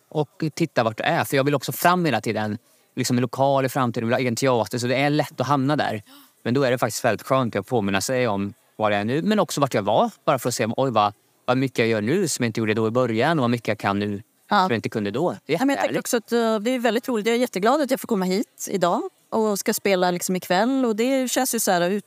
[0.08, 1.24] och titta vart du är.
[1.24, 2.58] För jag vill också fram hela tiden.
[2.96, 4.78] Liksom en lokal i framtiden, vill ha egen teater.
[4.78, 6.02] Så det är lätt att hamna där.
[6.44, 9.22] Men då är det faktiskt väldigt skönt att påminna sig om var jag är nu.
[9.22, 10.10] Men också vart jag var.
[10.24, 11.12] Bara för att se oj, vad,
[11.44, 13.38] vad mycket jag gör nu som jag inte gjorde då i början.
[13.38, 14.56] Och vad mycket jag kan nu Ja.
[14.56, 15.36] som jag inte kunde då.
[15.46, 17.26] Det är Ja, men jag också att eh, det är väldigt roligt.
[17.26, 20.84] Jag är jätteglad att jag får komma hit idag och ska spela liksom ikväll.
[20.84, 22.04] Och det känns ju så här ut,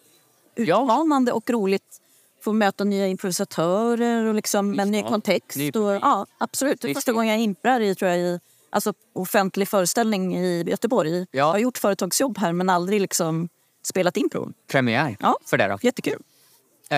[0.56, 2.02] utmanande och roligt.
[2.44, 5.58] Få möta nya improvisatörer och liksom med en ny kontext.
[5.58, 6.82] ny och, ja, absolut.
[6.82, 11.20] Det är första gången jag imprar i, tror jag, i alltså, offentlig föreställning i Göteborg.
[11.20, 11.26] Ja.
[11.32, 13.50] Jag har gjort företagsjobb här men aldrig liksom
[13.88, 14.52] spelat impro.
[14.72, 15.38] Premiär Ja.
[15.46, 15.78] för det då.
[15.82, 16.22] Jättekul.
[16.90, 16.98] Eh,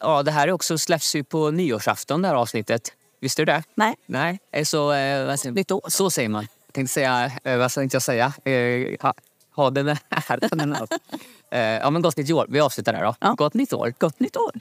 [0.00, 2.92] ja, det här är också släpps ju på nyårsafton det här avsnittet.
[3.20, 3.62] Visste du det?
[3.74, 4.92] Nej, Nej, eh, så...
[4.92, 5.82] Eh, vad säger, nytt år.
[5.88, 6.46] så säger man.
[6.66, 8.32] Jag tänkte säga, eh, vad tänkte jag säga?
[8.44, 9.14] Eh, ha,
[9.56, 9.98] ha den här.
[10.56, 10.86] Den här.
[11.50, 12.46] eh, ja, men gott nytt år.
[12.48, 13.14] Vi avslutar där då.
[13.20, 13.34] Ja.
[13.38, 13.94] Gott nytt år.
[13.98, 14.52] Gott nytt år.